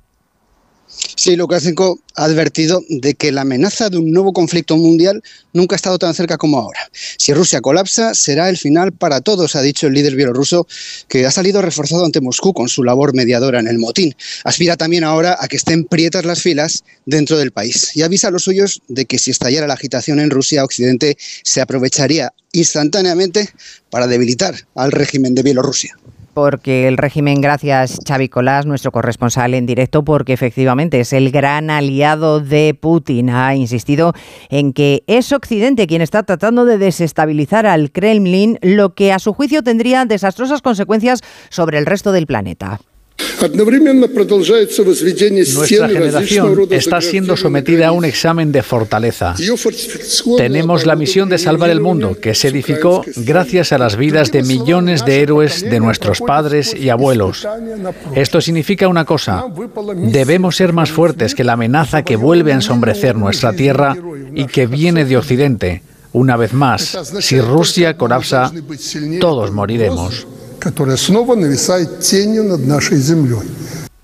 Sí, 1.18 1.36
Lukashenko 1.36 2.00
ha 2.14 2.24
advertido 2.24 2.82
de 2.88 3.14
que 3.14 3.32
la 3.32 3.40
amenaza 3.40 3.90
de 3.90 3.98
un 3.98 4.12
nuevo 4.12 4.32
conflicto 4.32 4.76
mundial 4.76 5.22
nunca 5.52 5.74
ha 5.74 5.76
estado 5.76 5.98
tan 5.98 6.14
cerca 6.14 6.38
como 6.38 6.58
ahora. 6.58 6.78
Si 6.92 7.32
Rusia 7.32 7.60
colapsa, 7.60 8.14
será 8.14 8.48
el 8.48 8.56
final 8.56 8.92
para 8.92 9.20
todos, 9.20 9.56
ha 9.56 9.62
dicho 9.62 9.86
el 9.86 9.94
líder 9.94 10.14
bielorruso, 10.14 10.66
que 11.08 11.26
ha 11.26 11.30
salido 11.30 11.60
reforzado 11.60 12.04
ante 12.04 12.20
Moscú 12.20 12.52
con 12.52 12.68
su 12.68 12.84
labor 12.84 13.14
mediadora 13.14 13.60
en 13.60 13.68
el 13.68 13.78
motín. 13.78 14.14
Aspira 14.44 14.76
también 14.76 15.04
ahora 15.04 15.36
a 15.40 15.48
que 15.48 15.56
estén 15.56 15.84
prietas 15.84 16.24
las 16.24 16.40
filas 16.40 16.84
dentro 17.04 17.36
del 17.38 17.52
país 17.52 17.96
y 17.96 18.02
avisa 18.02 18.28
a 18.28 18.30
los 18.30 18.44
suyos 18.44 18.80
de 18.88 19.06
que 19.06 19.18
si 19.18 19.30
estallara 19.30 19.66
la 19.66 19.74
agitación 19.74 20.20
en 20.20 20.30
Rusia, 20.30 20.64
Occidente 20.64 21.16
se 21.42 21.60
aprovecharía 21.60 22.32
instantáneamente 22.52 23.48
para 23.90 24.06
debilitar 24.06 24.54
al 24.74 24.92
régimen 24.92 25.34
de 25.34 25.42
Bielorrusia 25.42 25.96
porque 26.38 26.86
el 26.86 26.98
régimen, 26.98 27.40
gracias 27.40 27.98
Xavi 28.06 28.28
Colás, 28.28 28.64
nuestro 28.64 28.92
corresponsal 28.92 29.54
en 29.54 29.66
directo, 29.66 30.04
porque 30.04 30.32
efectivamente 30.32 31.00
es 31.00 31.12
el 31.12 31.32
gran 31.32 31.68
aliado 31.68 32.38
de 32.38 32.78
Putin. 32.80 33.28
Ha 33.28 33.56
insistido 33.56 34.12
en 34.48 34.72
que 34.72 35.02
es 35.08 35.32
Occidente 35.32 35.88
quien 35.88 36.00
está 36.00 36.22
tratando 36.22 36.64
de 36.64 36.78
desestabilizar 36.78 37.66
al 37.66 37.90
Kremlin, 37.90 38.56
lo 38.62 38.94
que 38.94 39.12
a 39.12 39.18
su 39.18 39.32
juicio 39.32 39.64
tendría 39.64 40.04
desastrosas 40.04 40.62
consecuencias 40.62 41.22
sobre 41.48 41.76
el 41.76 41.86
resto 41.86 42.12
del 42.12 42.28
planeta. 42.28 42.78
Nuestra 45.54 45.88
generación 45.88 46.68
está 46.70 47.00
siendo 47.00 47.36
sometida 47.36 47.88
a 47.88 47.92
un 47.92 48.04
examen 48.04 48.52
de 48.52 48.62
fortaleza. 48.62 49.34
Tenemos 50.36 50.86
la 50.86 50.96
misión 50.96 51.28
de 51.28 51.38
salvar 51.38 51.70
el 51.70 51.80
mundo, 51.80 52.18
que 52.20 52.34
se 52.34 52.48
edificó 52.48 53.04
gracias 53.16 53.72
a 53.72 53.78
las 53.78 53.96
vidas 53.96 54.32
de 54.32 54.42
millones 54.42 55.04
de 55.04 55.20
héroes 55.20 55.62
de 55.62 55.80
nuestros 55.80 56.20
padres 56.20 56.74
y 56.74 56.88
abuelos. 56.88 57.46
Esto 58.14 58.40
significa 58.40 58.88
una 58.88 59.04
cosa, 59.04 59.44
debemos 59.96 60.56
ser 60.56 60.72
más 60.72 60.90
fuertes 60.90 61.34
que 61.34 61.44
la 61.44 61.52
amenaza 61.54 62.02
que 62.02 62.16
vuelve 62.16 62.52
a 62.52 62.56
ensombrecer 62.56 63.16
nuestra 63.16 63.52
tierra 63.52 63.96
y 64.34 64.46
que 64.46 64.66
viene 64.66 65.04
de 65.04 65.16
Occidente. 65.16 65.82
Una 66.12 66.36
vez 66.36 66.52
más, 66.52 66.98
si 67.20 67.40
Rusia 67.40 67.96
colapsa, 67.96 68.50
todos 69.20 69.52
moriremos. 69.52 70.26
которая 70.58 70.96
снова 70.96 71.34
нависает 71.34 72.00
тенью 72.00 72.44
над 72.44 72.66
нашей 72.66 72.98
землей. 72.98 73.48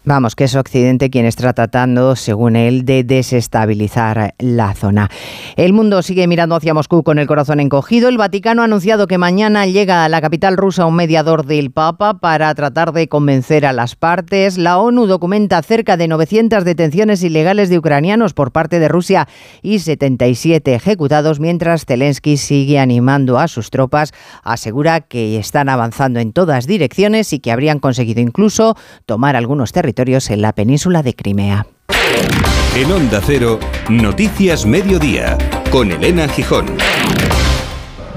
Vamos, 0.06 0.36
que 0.36 0.44
es 0.44 0.54
Occidente 0.54 1.08
quien 1.08 1.24
está 1.24 1.54
tratando, 1.54 2.14
según 2.14 2.56
él, 2.56 2.84
de 2.84 3.04
desestabilizar 3.04 4.34
la 4.38 4.74
zona. 4.74 5.10
El 5.56 5.72
mundo 5.72 6.02
sigue 6.02 6.26
mirando 6.26 6.54
hacia 6.56 6.74
Moscú 6.74 7.02
con 7.02 7.18
el 7.18 7.26
corazón 7.26 7.58
encogido. 7.58 8.10
El 8.10 8.18
Vaticano 8.18 8.60
ha 8.60 8.66
anunciado 8.66 9.06
que 9.06 9.16
mañana 9.16 9.64
llega 9.64 10.04
a 10.04 10.10
la 10.10 10.20
capital 10.20 10.58
rusa 10.58 10.84
un 10.84 10.94
mediador 10.94 11.46
del 11.46 11.70
Papa 11.70 12.18
para 12.20 12.54
tratar 12.54 12.92
de 12.92 13.08
convencer 13.08 13.64
a 13.64 13.72
las 13.72 13.96
partes. 13.96 14.58
La 14.58 14.76
ONU 14.76 15.06
documenta 15.06 15.62
cerca 15.62 15.96
de 15.96 16.06
900 16.06 16.66
detenciones 16.66 17.22
ilegales 17.22 17.70
de 17.70 17.78
ucranianos 17.78 18.34
por 18.34 18.52
parte 18.52 18.80
de 18.80 18.88
Rusia 18.88 19.26
y 19.62 19.78
77 19.78 20.74
ejecutados, 20.74 21.40
mientras 21.40 21.86
Zelensky 21.86 22.36
sigue 22.36 22.78
animando 22.78 23.38
a 23.38 23.48
sus 23.48 23.70
tropas. 23.70 24.12
Asegura 24.42 25.00
que 25.00 25.38
están 25.38 25.70
avanzando 25.70 26.20
en 26.20 26.34
todas 26.34 26.66
direcciones 26.66 27.32
y 27.32 27.38
que 27.38 27.52
habrían 27.52 27.78
conseguido 27.78 28.20
incluso 28.20 28.76
tomar 29.06 29.34
algunos 29.34 29.72
territorios 29.72 29.93
en 29.96 30.42
la 30.42 30.52
península 30.52 31.02
de 31.02 31.14
Crimea. 31.14 31.66
En 32.76 32.90
Onda 32.90 33.20
Cero, 33.24 33.60
Noticias 33.88 34.66
Mediodía, 34.66 35.38
con 35.70 35.92
Elena 35.92 36.28
Gijón. 36.28 36.66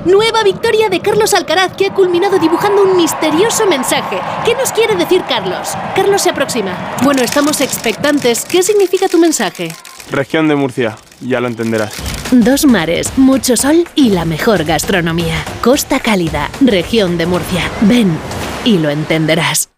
Nueva 0.05 0.41
victoria 0.43 0.89
de 0.89 0.99
Carlos 1.01 1.33
Alcaraz 1.33 1.75
que 1.75 1.87
ha 1.87 1.93
culminado 1.93 2.39
dibujando 2.39 2.81
un 2.83 2.97
misterioso 2.97 3.67
mensaje. 3.67 4.17
¿Qué 4.45 4.55
nos 4.55 4.71
quiere 4.71 4.95
decir 4.95 5.21
Carlos? 5.27 5.69
Carlos 5.95 6.21
se 6.21 6.29
aproxima. 6.29 6.95
Bueno, 7.03 7.21
estamos 7.21 7.61
expectantes. 7.61 8.45
¿Qué 8.45 8.63
significa 8.63 9.07
tu 9.07 9.19
mensaje? 9.19 9.69
Región 10.09 10.47
de 10.47 10.55
Murcia, 10.55 10.97
ya 11.21 11.39
lo 11.39 11.47
entenderás. 11.47 11.93
Dos 12.31 12.65
mares, 12.65 13.17
mucho 13.17 13.55
sol 13.57 13.87
y 13.95 14.09
la 14.09 14.25
mejor 14.25 14.63
gastronomía. 14.63 15.43
Costa 15.61 15.99
Cálida, 15.99 16.49
región 16.61 17.17
de 17.17 17.25
Murcia. 17.25 17.69
Ven 17.81 18.17
y 18.65 18.79
lo 18.79 18.89
entenderás. 18.89 19.69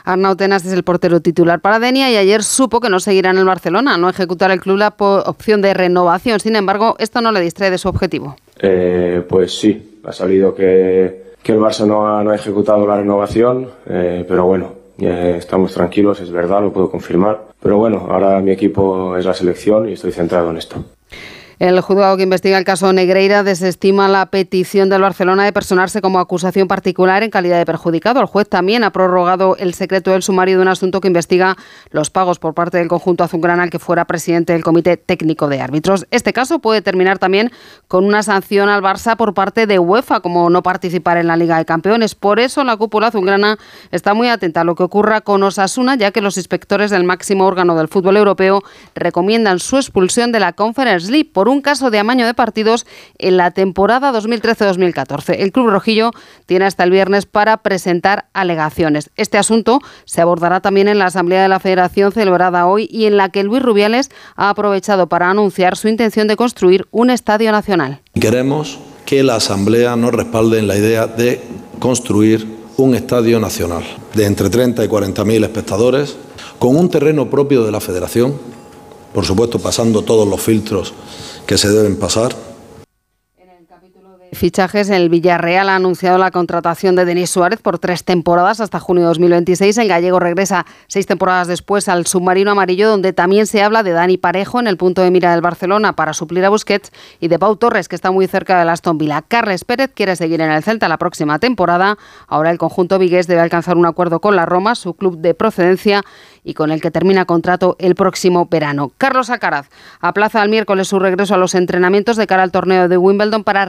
Arnau 0.04 0.36
Tenas 0.36 0.66
es 0.66 0.74
el 0.74 0.82
portero 0.82 1.22
titular 1.22 1.62
para 1.62 1.78
Denia 1.78 2.10
y 2.10 2.16
ayer 2.16 2.42
supo 2.42 2.80
que 2.80 2.90
no 2.90 3.00
seguirá 3.00 3.30
en 3.30 3.38
el 3.38 3.46
Barcelona, 3.46 3.96
no 3.96 4.10
ejecutar 4.10 4.50
el 4.50 4.60
club 4.60 4.76
la 4.76 4.94
opción 4.98 5.62
de 5.62 5.72
renovación. 5.72 6.38
Sin 6.38 6.54
embargo, 6.54 6.96
esto 6.98 7.22
no 7.22 7.32
le 7.32 7.40
distrae 7.40 7.70
de 7.70 7.78
su 7.78 7.88
objetivo. 7.88 8.36
Eh, 8.60 9.24
pues 9.26 9.58
sí, 9.58 10.00
ha 10.04 10.12
salido 10.12 10.54
que, 10.54 11.27
que 11.48 11.54
el 11.54 11.60
Barça 11.60 11.86
no 11.86 12.06
ha, 12.06 12.22
no 12.22 12.30
ha, 12.30 12.34
ejecutado 12.34 12.86
la 12.86 12.98
renovación, 12.98 13.70
eh, 13.86 14.22
pero 14.28 14.44
bueno, 14.44 14.70
estamos 14.98 15.72
tranquilos, 15.72 16.20
es 16.20 16.30
verdad, 16.30 16.60
lo 16.60 16.70
puedo 16.70 16.90
confirmar. 16.90 17.42
Pero 17.58 17.78
bueno, 17.78 18.06
ahora 18.10 18.38
mi 18.40 18.50
equipo 18.50 19.16
es 19.16 19.24
la 19.24 19.32
selección 19.32 19.88
y 19.88 19.94
estoy 19.94 20.12
centrado 20.12 20.50
en 20.50 20.58
esto. 20.58 20.84
El 21.58 21.80
juzgado 21.80 22.16
que 22.16 22.22
investiga 22.22 22.56
el 22.56 22.64
caso 22.64 22.92
Negreira 22.92 23.42
desestima 23.42 24.06
la 24.06 24.26
petición 24.26 24.88
del 24.88 25.02
Barcelona 25.02 25.44
de 25.44 25.52
personarse 25.52 26.00
como 26.00 26.20
acusación 26.20 26.68
particular 26.68 27.24
en 27.24 27.30
calidad 27.30 27.58
de 27.58 27.66
perjudicado. 27.66 28.20
El 28.20 28.26
juez 28.26 28.48
también 28.48 28.84
ha 28.84 28.92
prorrogado 28.92 29.56
el 29.56 29.74
secreto 29.74 30.12
del 30.12 30.22
sumario 30.22 30.54
de 30.54 30.62
un 30.62 30.68
asunto 30.68 31.00
que 31.00 31.08
investiga 31.08 31.56
los 31.90 32.10
pagos 32.10 32.38
por 32.38 32.54
parte 32.54 32.78
del 32.78 32.86
conjunto 32.86 33.24
azulgrana 33.24 33.64
al 33.64 33.70
que 33.70 33.80
fuera 33.80 34.04
presidente 34.04 34.52
del 34.52 34.62
Comité 34.62 34.96
Técnico 34.96 35.48
de 35.48 35.60
Árbitros. 35.60 36.06
Este 36.12 36.32
caso 36.32 36.60
puede 36.60 36.80
terminar 36.80 37.18
también 37.18 37.50
con 37.88 38.04
una 38.04 38.22
sanción 38.22 38.68
al 38.68 38.80
Barça 38.80 39.16
por 39.16 39.34
parte 39.34 39.66
de 39.66 39.80
UEFA, 39.80 40.20
como 40.20 40.50
no 40.50 40.62
participar 40.62 41.16
en 41.16 41.26
la 41.26 41.36
Liga 41.36 41.58
de 41.58 41.64
Campeones. 41.64 42.14
Por 42.14 42.38
eso 42.38 42.62
la 42.62 42.76
cúpula 42.76 43.08
azulgrana 43.08 43.58
está 43.90 44.14
muy 44.14 44.28
atenta 44.28 44.60
a 44.60 44.64
lo 44.64 44.76
que 44.76 44.84
ocurra 44.84 45.22
con 45.22 45.42
Osasuna, 45.42 45.96
ya 45.96 46.12
que 46.12 46.20
los 46.20 46.36
inspectores 46.36 46.92
del 46.92 47.02
máximo 47.02 47.46
órgano 47.46 47.74
del 47.74 47.88
fútbol 47.88 48.16
europeo 48.16 48.62
recomiendan 48.94 49.58
su 49.58 49.76
expulsión 49.76 50.30
de 50.30 50.38
la 50.38 50.52
Conference 50.52 51.10
League 51.10 51.30
por 51.32 51.47
un 51.48 51.60
caso 51.60 51.90
de 51.90 51.98
amaño 51.98 52.26
de 52.26 52.34
partidos 52.34 52.86
en 53.18 53.36
la 53.36 53.50
temporada 53.50 54.12
2013-2014. 54.12 55.36
El 55.38 55.52
Club 55.52 55.70
Rojillo 55.70 56.10
tiene 56.46 56.66
hasta 56.66 56.84
el 56.84 56.90
viernes 56.90 57.26
para 57.26 57.58
presentar 57.58 58.26
alegaciones. 58.32 59.10
Este 59.16 59.38
asunto 59.38 59.80
se 60.04 60.20
abordará 60.20 60.60
también 60.60 60.88
en 60.88 60.98
la 60.98 61.06
Asamblea 61.06 61.42
de 61.42 61.48
la 61.48 61.60
Federación 61.60 62.12
celebrada 62.12 62.66
hoy 62.66 62.88
y 62.90 63.06
en 63.06 63.16
la 63.16 63.30
que 63.30 63.42
Luis 63.42 63.62
Rubiales 63.62 64.10
ha 64.36 64.50
aprovechado 64.50 65.08
para 65.08 65.30
anunciar 65.30 65.76
su 65.76 65.88
intención 65.88 66.28
de 66.28 66.36
construir 66.36 66.86
un 66.90 67.10
estadio 67.10 67.52
nacional. 67.52 68.00
Queremos 68.14 68.78
que 69.04 69.22
la 69.22 69.36
Asamblea 69.36 69.96
nos 69.96 70.12
respalde 70.12 70.58
en 70.58 70.68
la 70.68 70.76
idea 70.76 71.06
de 71.06 71.42
construir 71.78 72.58
un 72.76 72.94
estadio 72.94 73.40
nacional 73.40 73.82
de 74.14 74.24
entre 74.24 74.50
30 74.50 74.84
y 74.84 74.88
40 74.88 75.24
mil 75.24 75.42
espectadores, 75.42 76.16
con 76.58 76.76
un 76.76 76.88
terreno 76.88 77.28
propio 77.28 77.64
de 77.64 77.72
la 77.72 77.80
Federación, 77.80 78.34
por 79.12 79.24
supuesto 79.24 79.58
pasando 79.58 80.02
todos 80.02 80.28
los 80.28 80.40
filtros 80.40 80.92
que 81.48 81.56
se 81.56 81.70
deben 81.72 81.96
pasar, 81.96 82.36
Fichajes, 84.32 84.90
el 84.90 85.08
Villarreal 85.08 85.68
ha 85.68 85.76
anunciado 85.76 86.18
la 86.18 86.30
contratación 86.30 86.96
de 86.96 87.04
Denis 87.04 87.30
Suárez 87.30 87.60
por 87.60 87.78
tres 87.78 88.04
temporadas 88.04 88.60
hasta 88.60 88.78
junio 88.78 89.02
de 89.02 89.08
2026. 89.08 89.78
El 89.78 89.88
gallego 89.88 90.20
regresa 90.20 90.66
seis 90.86 91.06
temporadas 91.06 91.48
después 91.48 91.88
al 91.88 92.06
submarino 92.06 92.50
amarillo, 92.50 92.88
donde 92.88 93.12
también 93.12 93.46
se 93.46 93.62
habla 93.62 93.82
de 93.82 93.92
Dani 93.92 94.18
Parejo 94.18 94.60
en 94.60 94.66
el 94.66 94.76
punto 94.76 95.02
de 95.02 95.10
mira 95.10 95.32
del 95.32 95.40
Barcelona 95.40 95.94
para 95.94 96.12
suplir 96.12 96.44
a 96.44 96.50
Busquets 96.50 96.92
y 97.20 97.28
de 97.28 97.38
Pau 97.38 97.56
Torres, 97.56 97.88
que 97.88 97.96
está 97.96 98.10
muy 98.10 98.26
cerca 98.26 98.58
del 98.58 98.68
Aston 98.68 98.98
Villa. 98.98 99.22
Carles 99.26 99.64
Pérez 99.64 99.90
quiere 99.94 100.14
seguir 100.16 100.40
en 100.40 100.50
el 100.50 100.62
Celta 100.62 100.88
la 100.88 100.98
próxima 100.98 101.38
temporada. 101.38 101.96
Ahora 102.26 102.50
el 102.50 102.58
conjunto 102.58 102.98
vigués 102.98 103.26
debe 103.26 103.40
alcanzar 103.40 103.76
un 103.76 103.86
acuerdo 103.86 104.20
con 104.20 104.36
la 104.36 104.46
Roma, 104.46 104.74
su 104.74 104.94
club 104.94 105.18
de 105.18 105.34
procedencia, 105.34 106.02
y 106.48 106.54
con 106.54 106.70
el 106.70 106.80
que 106.80 106.90
termina 106.90 107.26
contrato 107.26 107.76
el 107.78 107.94
próximo 107.94 108.46
verano. 108.50 108.90
Carlos 108.96 109.28
Acaraz 109.28 109.68
aplaza 110.00 110.40
al 110.40 110.48
miércoles 110.48 110.88
su 110.88 110.98
regreso 110.98 111.34
a 111.34 111.36
los 111.36 111.54
entrenamientos 111.54 112.16
de 112.16 112.26
cara 112.26 112.42
al 112.42 112.52
torneo 112.52 112.88
de 112.88 112.96
Wimbledon 112.96 113.44
para 113.44 113.66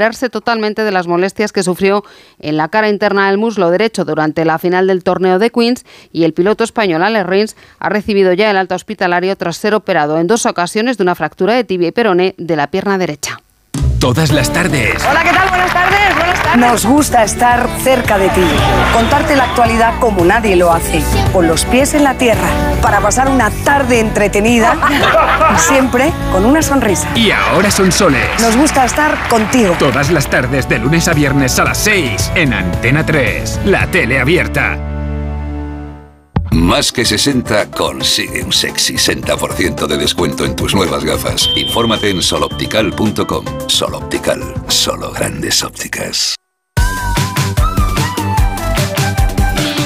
recuperarse 0.00 0.30
totalmente 0.30 0.82
de 0.82 0.92
las 0.92 1.06
molestias 1.06 1.52
que 1.52 1.62
sufrió 1.62 2.04
en 2.38 2.56
la 2.56 2.68
cara 2.68 2.88
interna 2.88 3.28
del 3.28 3.36
muslo 3.36 3.70
derecho 3.70 4.06
durante 4.06 4.46
la 4.46 4.58
final 4.58 4.86
del 4.86 5.04
torneo 5.04 5.38
de 5.38 5.50
Queens 5.50 5.84
y 6.10 6.24
el 6.24 6.32
piloto 6.32 6.64
español 6.64 7.02
Alex 7.02 7.26
Rins 7.26 7.56
ha 7.78 7.90
recibido 7.90 8.32
ya 8.32 8.50
el 8.50 8.56
alta 8.56 8.74
hospitalario 8.74 9.36
tras 9.36 9.58
ser 9.58 9.74
operado 9.74 10.18
en 10.18 10.26
dos 10.26 10.46
ocasiones 10.46 10.96
de 10.96 11.02
una 11.02 11.14
fractura 11.14 11.54
de 11.54 11.64
tibia 11.64 11.88
y 11.88 11.92
peroné 11.92 12.34
de 12.38 12.56
la 12.56 12.68
pierna 12.68 12.96
derecha. 12.96 13.40
Todas 13.98 14.32
las 14.32 14.50
tardes. 14.50 15.04
Hola, 15.06 15.22
¿qué 15.22 15.32
tal? 15.32 15.48
Buenas 15.50 15.72
tardes. 15.72 15.99
Nos 16.56 16.84
gusta 16.84 17.22
estar 17.22 17.68
cerca 17.82 18.18
de 18.18 18.28
ti, 18.30 18.42
contarte 18.92 19.36
la 19.36 19.44
actualidad 19.44 19.98
como 20.00 20.24
nadie 20.24 20.56
lo 20.56 20.72
hace, 20.72 21.02
con 21.32 21.46
los 21.46 21.64
pies 21.64 21.94
en 21.94 22.04
la 22.04 22.14
tierra, 22.14 22.48
para 22.82 23.00
pasar 23.00 23.28
una 23.28 23.50
tarde 23.64 24.00
entretenida, 24.00 24.76
siempre 25.56 26.12
con 26.32 26.44
una 26.44 26.60
sonrisa. 26.62 27.08
Y 27.14 27.30
ahora 27.30 27.70
son 27.70 27.92
soles. 27.92 28.28
Nos 28.40 28.56
gusta 28.56 28.84
estar 28.84 29.28
contigo. 29.28 29.74
Todas 29.78 30.10
las 30.10 30.28
tardes, 30.28 30.68
de 30.68 30.78
lunes 30.78 31.06
a 31.08 31.12
viernes 31.12 31.58
a 31.58 31.64
las 31.64 31.78
6, 31.78 32.32
en 32.34 32.52
Antena 32.52 33.06
3, 33.06 33.60
la 33.66 33.86
tele 33.86 34.20
abierta. 34.20 34.76
Más 36.52 36.90
que 36.90 37.04
60 37.04 37.70
consigue 37.70 38.42
un 38.42 38.52
sexy 38.52 38.94
60% 38.94 39.86
de 39.86 39.96
descuento 39.96 40.44
en 40.44 40.56
tus 40.56 40.74
nuevas 40.74 41.04
gafas. 41.04 41.48
Infórmate 41.54 42.10
en 42.10 42.22
soloptical.com. 42.22 43.44
Soloptical, 43.68 44.42
solo 44.66 45.12
grandes 45.12 45.62
ópticas. 45.62 46.39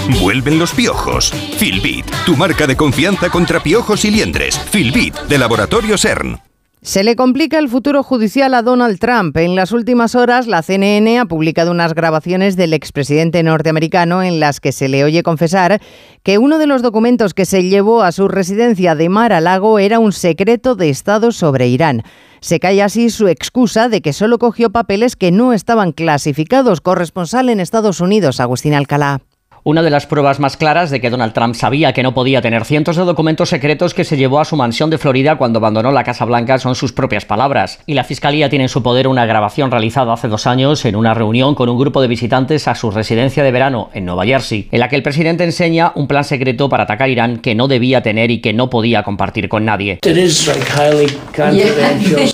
Vuelven 0.08 0.58
los 0.58 0.74
piojos. 0.74 1.30
Filbit, 1.56 2.04
tu 2.26 2.36
marca 2.36 2.66
de 2.66 2.76
confianza 2.76 3.30
contra 3.30 3.62
piojos 3.62 4.04
y 4.04 4.10
liendres. 4.10 4.58
Filbit, 4.58 5.14
de 5.28 5.38
Laboratorio 5.38 5.96
CERN. 5.96 6.38
Se 6.82 7.02
le 7.02 7.16
complica 7.16 7.58
el 7.58 7.70
futuro 7.70 8.02
judicial 8.02 8.52
a 8.52 8.60
Donald 8.60 8.98
Trump. 8.98 9.34
En 9.38 9.54
las 9.54 9.72
últimas 9.72 10.14
horas, 10.14 10.46
la 10.46 10.60
CNN 10.60 11.18
ha 11.18 11.24
publicado 11.24 11.70
unas 11.70 11.94
grabaciones 11.94 12.56
del 12.56 12.74
expresidente 12.74 13.42
norteamericano 13.42 14.22
en 14.22 14.40
las 14.40 14.60
que 14.60 14.72
se 14.72 14.88
le 14.88 15.02
oye 15.04 15.22
confesar 15.22 15.80
que 16.22 16.36
uno 16.36 16.58
de 16.58 16.66
los 16.66 16.82
documentos 16.82 17.32
que 17.32 17.46
se 17.46 17.62
llevó 17.62 18.02
a 18.02 18.12
su 18.12 18.28
residencia 18.28 18.94
de 18.94 19.08
Mar-a-Lago 19.08 19.78
era 19.78 19.98
un 19.98 20.12
secreto 20.12 20.74
de 20.74 20.90
Estado 20.90 21.32
sobre 21.32 21.68
Irán. 21.68 22.02
Se 22.42 22.60
cae 22.60 22.82
así 22.82 23.08
su 23.08 23.28
excusa 23.28 23.88
de 23.88 24.02
que 24.02 24.12
solo 24.12 24.38
cogió 24.38 24.68
papeles 24.68 25.16
que 25.16 25.30
no 25.30 25.54
estaban 25.54 25.92
clasificados. 25.92 26.82
Corresponsal 26.82 27.48
en 27.48 27.60
Estados 27.60 28.02
Unidos, 28.02 28.40
Agustín 28.40 28.74
Alcalá. 28.74 29.22
Una 29.66 29.82
de 29.82 29.88
las 29.88 30.06
pruebas 30.06 30.40
más 30.40 30.58
claras 30.58 30.90
de 30.90 31.00
que 31.00 31.08
Donald 31.08 31.32
Trump 31.32 31.54
sabía 31.54 31.94
que 31.94 32.02
no 32.02 32.12
podía 32.12 32.42
tener 32.42 32.66
cientos 32.66 32.96
de 32.96 33.04
documentos 33.04 33.48
secretos 33.48 33.94
que 33.94 34.04
se 34.04 34.18
llevó 34.18 34.38
a 34.38 34.44
su 34.44 34.56
mansión 34.56 34.90
de 34.90 34.98
Florida 34.98 35.36
cuando 35.36 35.58
abandonó 35.58 35.90
la 35.90 36.04
Casa 36.04 36.26
Blanca 36.26 36.58
son 36.58 36.74
sus 36.74 36.92
propias 36.92 37.24
palabras. 37.24 37.78
Y 37.86 37.94
la 37.94 38.04
Fiscalía 38.04 38.50
tiene 38.50 38.66
en 38.66 38.68
su 38.68 38.82
poder 38.82 39.08
una 39.08 39.24
grabación 39.24 39.70
realizada 39.70 40.12
hace 40.12 40.28
dos 40.28 40.46
años 40.46 40.84
en 40.84 40.96
una 40.96 41.14
reunión 41.14 41.54
con 41.54 41.70
un 41.70 41.78
grupo 41.78 42.02
de 42.02 42.08
visitantes 42.08 42.68
a 42.68 42.74
su 42.74 42.90
residencia 42.90 43.42
de 43.42 43.52
verano 43.52 43.88
en 43.94 44.04
Nueva 44.04 44.26
Jersey, 44.26 44.68
en 44.70 44.80
la 44.80 44.90
que 44.90 44.96
el 44.96 45.02
presidente 45.02 45.44
enseña 45.44 45.92
un 45.94 46.08
plan 46.08 46.24
secreto 46.24 46.68
para 46.68 46.82
atacar 46.82 47.08
Irán 47.08 47.38
que 47.38 47.54
no 47.54 47.66
debía 47.66 48.02
tener 48.02 48.30
y 48.30 48.42
que 48.42 48.52
no 48.52 48.68
podía 48.68 49.02
compartir 49.02 49.48
con 49.48 49.64
nadie. 49.64 49.98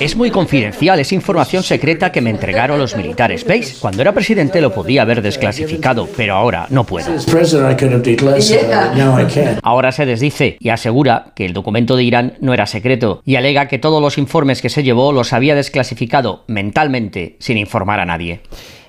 Es 0.00 0.16
muy 0.16 0.32
confidencial, 0.32 0.98
es 0.98 1.12
información 1.12 1.62
secreta 1.62 2.10
que 2.10 2.20
me 2.20 2.30
entregaron 2.30 2.80
los 2.80 2.96
militares. 2.96 3.44
¿Veis? 3.44 3.78
Cuando 3.78 4.02
era 4.02 4.12
presidente 4.12 4.60
lo 4.60 4.74
podía 4.74 5.02
haber 5.02 5.22
desclasificado, 5.22 6.08
pero 6.16 6.34
ahora 6.34 6.66
no 6.70 6.82
puedo. 6.82 7.19
Ahora 9.62 9.92
se 9.92 10.06
desdice 10.06 10.56
y 10.60 10.68
asegura 10.70 11.32
que 11.34 11.46
el 11.46 11.52
documento 11.52 11.96
de 11.96 12.04
Irán 12.04 12.34
no 12.40 12.54
era 12.54 12.66
secreto 12.66 13.22
y 13.24 13.36
alega 13.36 13.68
que 13.68 13.78
todos 13.78 14.02
los 14.02 14.18
informes 14.18 14.62
que 14.62 14.68
se 14.68 14.82
llevó 14.82 15.12
los 15.12 15.32
había 15.32 15.54
desclasificado 15.54 16.44
mentalmente 16.46 17.36
sin 17.38 17.58
informar 17.58 18.00
a 18.00 18.06
nadie. 18.06 18.40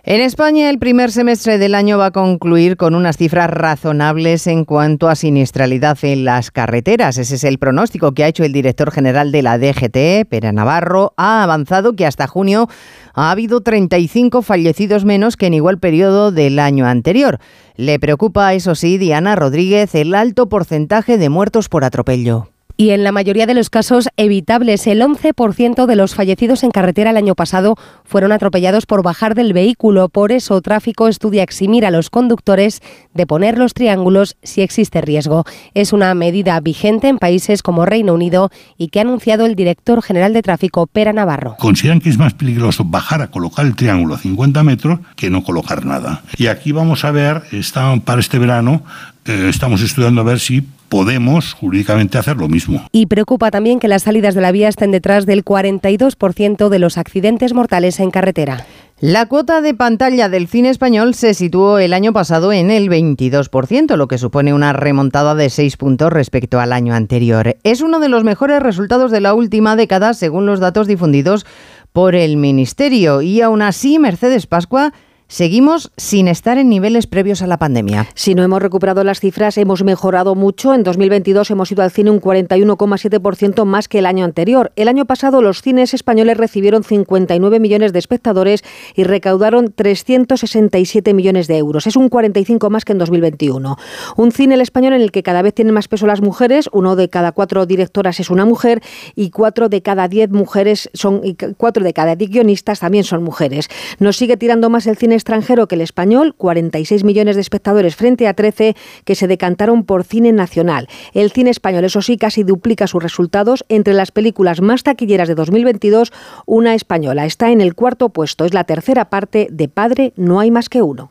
En 0.03 0.19
España, 0.19 0.71
el 0.71 0.79
primer 0.79 1.11
semestre 1.11 1.59
del 1.59 1.75
año 1.75 1.99
va 1.99 2.07
a 2.07 2.11
concluir 2.11 2.75
con 2.75 2.95
unas 2.95 3.17
cifras 3.17 3.51
razonables 3.51 4.47
en 4.47 4.65
cuanto 4.65 5.07
a 5.07 5.15
siniestralidad 5.15 5.95
en 6.01 6.25
las 6.25 6.49
carreteras. 6.49 7.19
Ese 7.19 7.35
es 7.35 7.43
el 7.43 7.59
pronóstico 7.59 8.11
que 8.13 8.23
ha 8.23 8.27
hecho 8.27 8.43
el 8.43 8.51
director 8.51 8.89
general 8.89 9.31
de 9.31 9.43
la 9.43 9.59
DGT, 9.59 10.27
Pera 10.27 10.51
Navarro. 10.53 11.13
Ha 11.17 11.43
avanzado 11.43 11.95
que 11.95 12.07
hasta 12.07 12.25
junio 12.25 12.67
ha 13.13 13.29
habido 13.29 13.61
35 13.61 14.41
fallecidos 14.41 15.05
menos 15.05 15.37
que 15.37 15.45
en 15.45 15.53
igual 15.53 15.77
periodo 15.77 16.31
del 16.31 16.57
año 16.57 16.87
anterior. 16.87 17.37
Le 17.75 17.99
preocupa, 17.99 18.55
eso 18.55 18.73
sí, 18.73 18.97
Diana 18.97 19.35
Rodríguez, 19.35 19.93
el 19.93 20.15
alto 20.15 20.49
porcentaje 20.49 21.19
de 21.19 21.29
muertos 21.29 21.69
por 21.69 21.83
atropello 21.83 22.47
y 22.77 22.91
en 22.91 23.03
la 23.03 23.12
mayoría 23.12 23.45
de 23.45 23.53
los 23.53 23.69
casos 23.69 24.10
evitables. 24.17 24.88
El 24.88 25.01
11% 25.01 25.86
de 25.86 25.95
los 25.95 26.15
fallecidos 26.15 26.63
en 26.63 26.71
carretera 26.71 27.12
el 27.12 27.17
año 27.17 27.36
pasado 27.36 27.75
fueron 28.03 28.31
atropellados 28.31 28.86
por 28.86 29.03
bajar 29.03 29.36
del 29.36 29.53
vehículo. 29.53 30.10
Por 30.10 30.31
eso 30.31 30.62
Tráfico 30.62 31.07
estudia 31.07 31.43
eximir 31.43 31.86
a 31.86 31.91
los 31.91 32.10
conductores 32.10 32.81
de 33.13 33.27
poner 33.27 33.57
los 33.57 33.73
triángulos 33.73 34.38
si 34.43 34.62
existe 34.62 35.01
riesgo. 35.01 35.45
Es 35.73 35.93
una 35.93 36.13
medida 36.13 36.60
vigente 36.60 37.07
en 37.07 37.17
países 37.17 37.63
como 37.63 37.86
Reino 37.86 38.13
Unido 38.13 38.51
y 38.77 38.89
que 38.89 38.99
ha 38.99 39.03
anunciado 39.03 39.45
el 39.45 39.55
director 39.55 40.01
general 40.01 40.34
de 40.34 40.41
tráfico, 40.41 40.88
Pera 40.88 41.13
Navarro. 41.13 41.55
Consideran 41.57 41.99
que 41.99 42.10
es 42.10 42.17
más 42.17 42.34
peligroso 42.34 42.84
bajar 42.84 43.21
a 43.21 43.31
colocar 43.31 43.65
el 43.65 43.75
triángulo 43.75 44.15
a 44.15 44.17
50 44.17 44.63
metros 44.63 44.99
que 45.15 45.29
no 45.29 45.43
colocar 45.43 45.86
nada. 45.86 46.23
Y 46.38 46.47
aquí 46.47 46.71
vamos 46.71 47.05
a 47.05 47.12
ver, 47.12 47.43
está, 47.51 47.95
para 47.97 48.19
este 48.19 48.39
verano, 48.39 48.84
eh, 49.25 49.47
estamos 49.49 49.81
estudiando 49.81 50.21
a 50.21 50.23
ver 50.23 50.39
si 50.39 50.65
podemos 50.91 51.54
jurídicamente 51.54 52.17
hacer 52.17 52.36
lo 52.36 52.49
mismo. 52.49 52.86
Y 52.91 53.06
preocupa 53.06 53.49
también 53.49 53.80
que 53.80 53.88
las 53.88 54.04
salidas 54.04 54.36
de 54.36 54.41
la 54.41 54.51
vía 54.51 54.67
estén 54.67 54.91
detrás 54.91 55.25
del 55.25 55.45
42% 55.45 56.67
de 56.67 56.80
los 56.80 56.97
accidentes 56.97 57.54
mortales 57.54 58.01
en 58.01 58.12
carretera. 58.12 58.67
La 58.99 59.25
cuota 59.25 59.62
de 59.62 59.73
pantalla 59.73 60.27
del 60.27 60.49
cine 60.49 60.69
español 60.69 61.15
se 61.15 61.34
situó 61.34 61.80
el 61.80 61.93
año 61.93 62.12
pasado 62.12 62.51
en 62.51 62.69
el 62.69 62.89
22%, 62.89 63.95
lo 63.95 64.08
que 64.10 64.17
supone 64.17 64.54
una 64.54 64.73
remontada 64.73 65.34
de 65.34 65.49
6 65.49 65.77
puntos 65.77 66.12
respecto 66.12 66.60
al 66.60 66.73
año 66.73 66.93
anterior. 66.93 67.56
Es 67.63 67.82
uno 67.82 68.01
de 68.01 68.10
los 68.10 68.25
mejores 68.25 68.62
resultados 68.62 69.12
de 69.12 69.21
la 69.21 69.34
última 69.34 69.77
década, 69.77 70.13
según 70.13 70.45
los 70.45 70.60
datos 70.60 70.88
difundidos 70.88 71.45
por 71.93 72.15
el 72.15 72.36
Ministerio. 72.36 73.21
Y 73.21 73.41
aún 73.41 73.62
así, 73.62 73.97
Mercedes 73.97 74.45
Pascua 74.45 74.91
Seguimos 75.32 75.94
sin 75.96 76.28
estar 76.28 76.58
en 76.58 76.67
niveles 76.67 77.08
previos 77.08 77.41
a 77.41 77.48
la 77.48 77.58
pandemia. 77.58 78.06
Si 78.15 78.36
no 78.36 78.44
hemos 78.44 78.62
recuperado 78.62 79.06
las 79.06 79.22
cifras, 79.22 79.58
hemos 79.58 79.82
mejorado 79.82 80.36
mucho. 80.36 80.74
En 80.74 80.84
2022 80.84 81.50
hemos 81.52 81.72
ido 81.72 81.84
al 81.84 81.91
cine 81.91 82.12
un 82.12 82.20
41,7% 82.20 83.63
más 83.63 83.88
que 83.88 84.00
el 84.00 84.08
año 84.08 84.26
anterior. 84.26 84.74
El 84.76 84.89
año 84.89 85.06
pasado 85.06 85.41
los 85.41 85.62
cines 85.62 85.94
españoles 85.94 86.36
recibieron 86.36 86.84
59 86.84 87.62
millones 87.62 87.94
de 87.94 88.00
espectadores 88.00 88.62
y 88.94 89.06
recaudaron 89.06 89.72
367 89.74 91.13
millones 91.13 91.48
de 91.48 91.60
euros. 91.60 91.88
Es 91.88 91.96
un 91.96 92.10
45 92.10 92.70
más 92.70 92.84
que 92.84 92.91
en 92.91 92.98
2021. 92.98 93.78
Un 94.17 94.32
cine 94.34 94.56
el 94.56 94.62
español 94.62 94.91
en 94.91 95.02
el 95.02 95.13
que 95.13 95.24
cada 95.24 95.41
vez 95.41 95.54
tienen 95.54 95.74
más 95.74 95.88
peso 95.88 96.08
las 96.08 96.20
mujeres. 96.20 96.67
Uno 96.74 96.98
de 96.98 97.08
cada 97.08 97.32
cuatro 97.32 97.65
directoras 97.65 98.20
es 98.20 98.32
una 98.32 98.44
mujer 98.44 98.82
y 99.15 99.30
cuatro 99.30 99.70
de 99.70 99.82
cada 99.82 100.10
diez 100.10 100.30
mujeres 100.30 100.89
son 100.94 101.22
y 101.24 101.38
cuatro 101.56 101.86
de 101.86 101.94
cada 101.94 102.17
diez 102.17 102.32
guionistas 102.32 102.82
también 102.82 103.06
son 103.06 103.24
mujeres. 103.24 103.70
Nos 103.98 104.17
sigue 104.17 104.36
tirando 104.36 104.70
más 104.70 104.88
el 104.88 104.98
cine 104.98 105.20
extranjero 105.21 105.67
que 105.67 105.75
el 105.75 105.81
español, 105.81 106.34
46 106.36 107.03
millones 107.03 107.36
de 107.36 107.41
espectadores 107.41 107.95
frente 107.95 108.27
a 108.27 108.34
13 108.34 108.75
que 109.05 109.15
se 109.15 109.27
decantaron 109.27 109.84
por 109.84 110.03
cine 110.03 110.31
nacional. 110.31 110.88
El 111.13 111.31
cine 111.31 111.51
español, 111.51 111.86
eso 111.86 112.01
sí, 112.01 112.17
casi 112.17 112.43
duplica 112.43 112.88
sus 112.88 113.03
resultados. 113.03 113.63
Entre 113.69 113.93
las 113.93 114.12
películas 114.12 114.62
más 114.62 114.84
taquilleras 114.84 115.27
de 115.27 115.36
2022, 115.36 116.12
una 116.45 116.73
española 116.73 117.25
está 117.25 117.51
en 117.51 117.62
el 117.62 117.75
cuarto 117.75 118.10
puesto. 118.10 118.45
Es 118.45 118.53
la 118.53 118.63
tercera 118.63 119.10
parte 119.10 119.47
de 119.51 119.67
Padre, 119.67 120.13
no 120.15 120.39
hay 120.39 120.49
más 120.49 120.69
que 120.69 120.81
uno. 120.81 121.11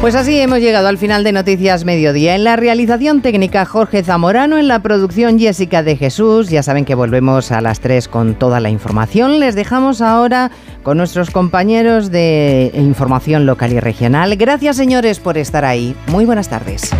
Pues 0.00 0.14
así 0.14 0.40
hemos 0.40 0.60
llegado 0.60 0.88
al 0.88 0.96
final 0.96 1.24
de 1.24 1.32
Noticias 1.32 1.84
Mediodía. 1.84 2.34
En 2.34 2.42
la 2.42 2.56
realización 2.56 3.20
técnica 3.20 3.66
Jorge 3.66 4.02
Zamorano, 4.02 4.56
en 4.56 4.66
la 4.66 4.80
producción 4.80 5.38
Jessica 5.38 5.82
de 5.82 5.94
Jesús. 5.94 6.48
Ya 6.48 6.62
saben 6.62 6.86
que 6.86 6.94
volvemos 6.94 7.52
a 7.52 7.60
las 7.60 7.80
3 7.80 8.08
con 8.08 8.34
toda 8.34 8.60
la 8.60 8.70
información. 8.70 9.40
Les 9.40 9.54
dejamos 9.54 10.00
ahora 10.00 10.50
con 10.82 10.96
nuestros 10.96 11.30
compañeros 11.30 12.10
de 12.10 12.70
información 12.74 13.44
local 13.44 13.74
y 13.74 13.80
regional. 13.80 14.36
Gracias 14.36 14.76
señores 14.76 15.20
por 15.20 15.36
estar 15.36 15.66
ahí. 15.66 15.94
Muy 16.06 16.24
buenas 16.24 16.48
tardes. 16.48 16.90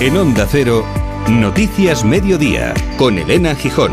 En 0.00 0.16
Onda 0.16 0.46
Cero, 0.50 0.82
Noticias 1.28 2.06
Mediodía, 2.06 2.72
con 2.96 3.18
Elena 3.18 3.54
Gijón. 3.54 3.92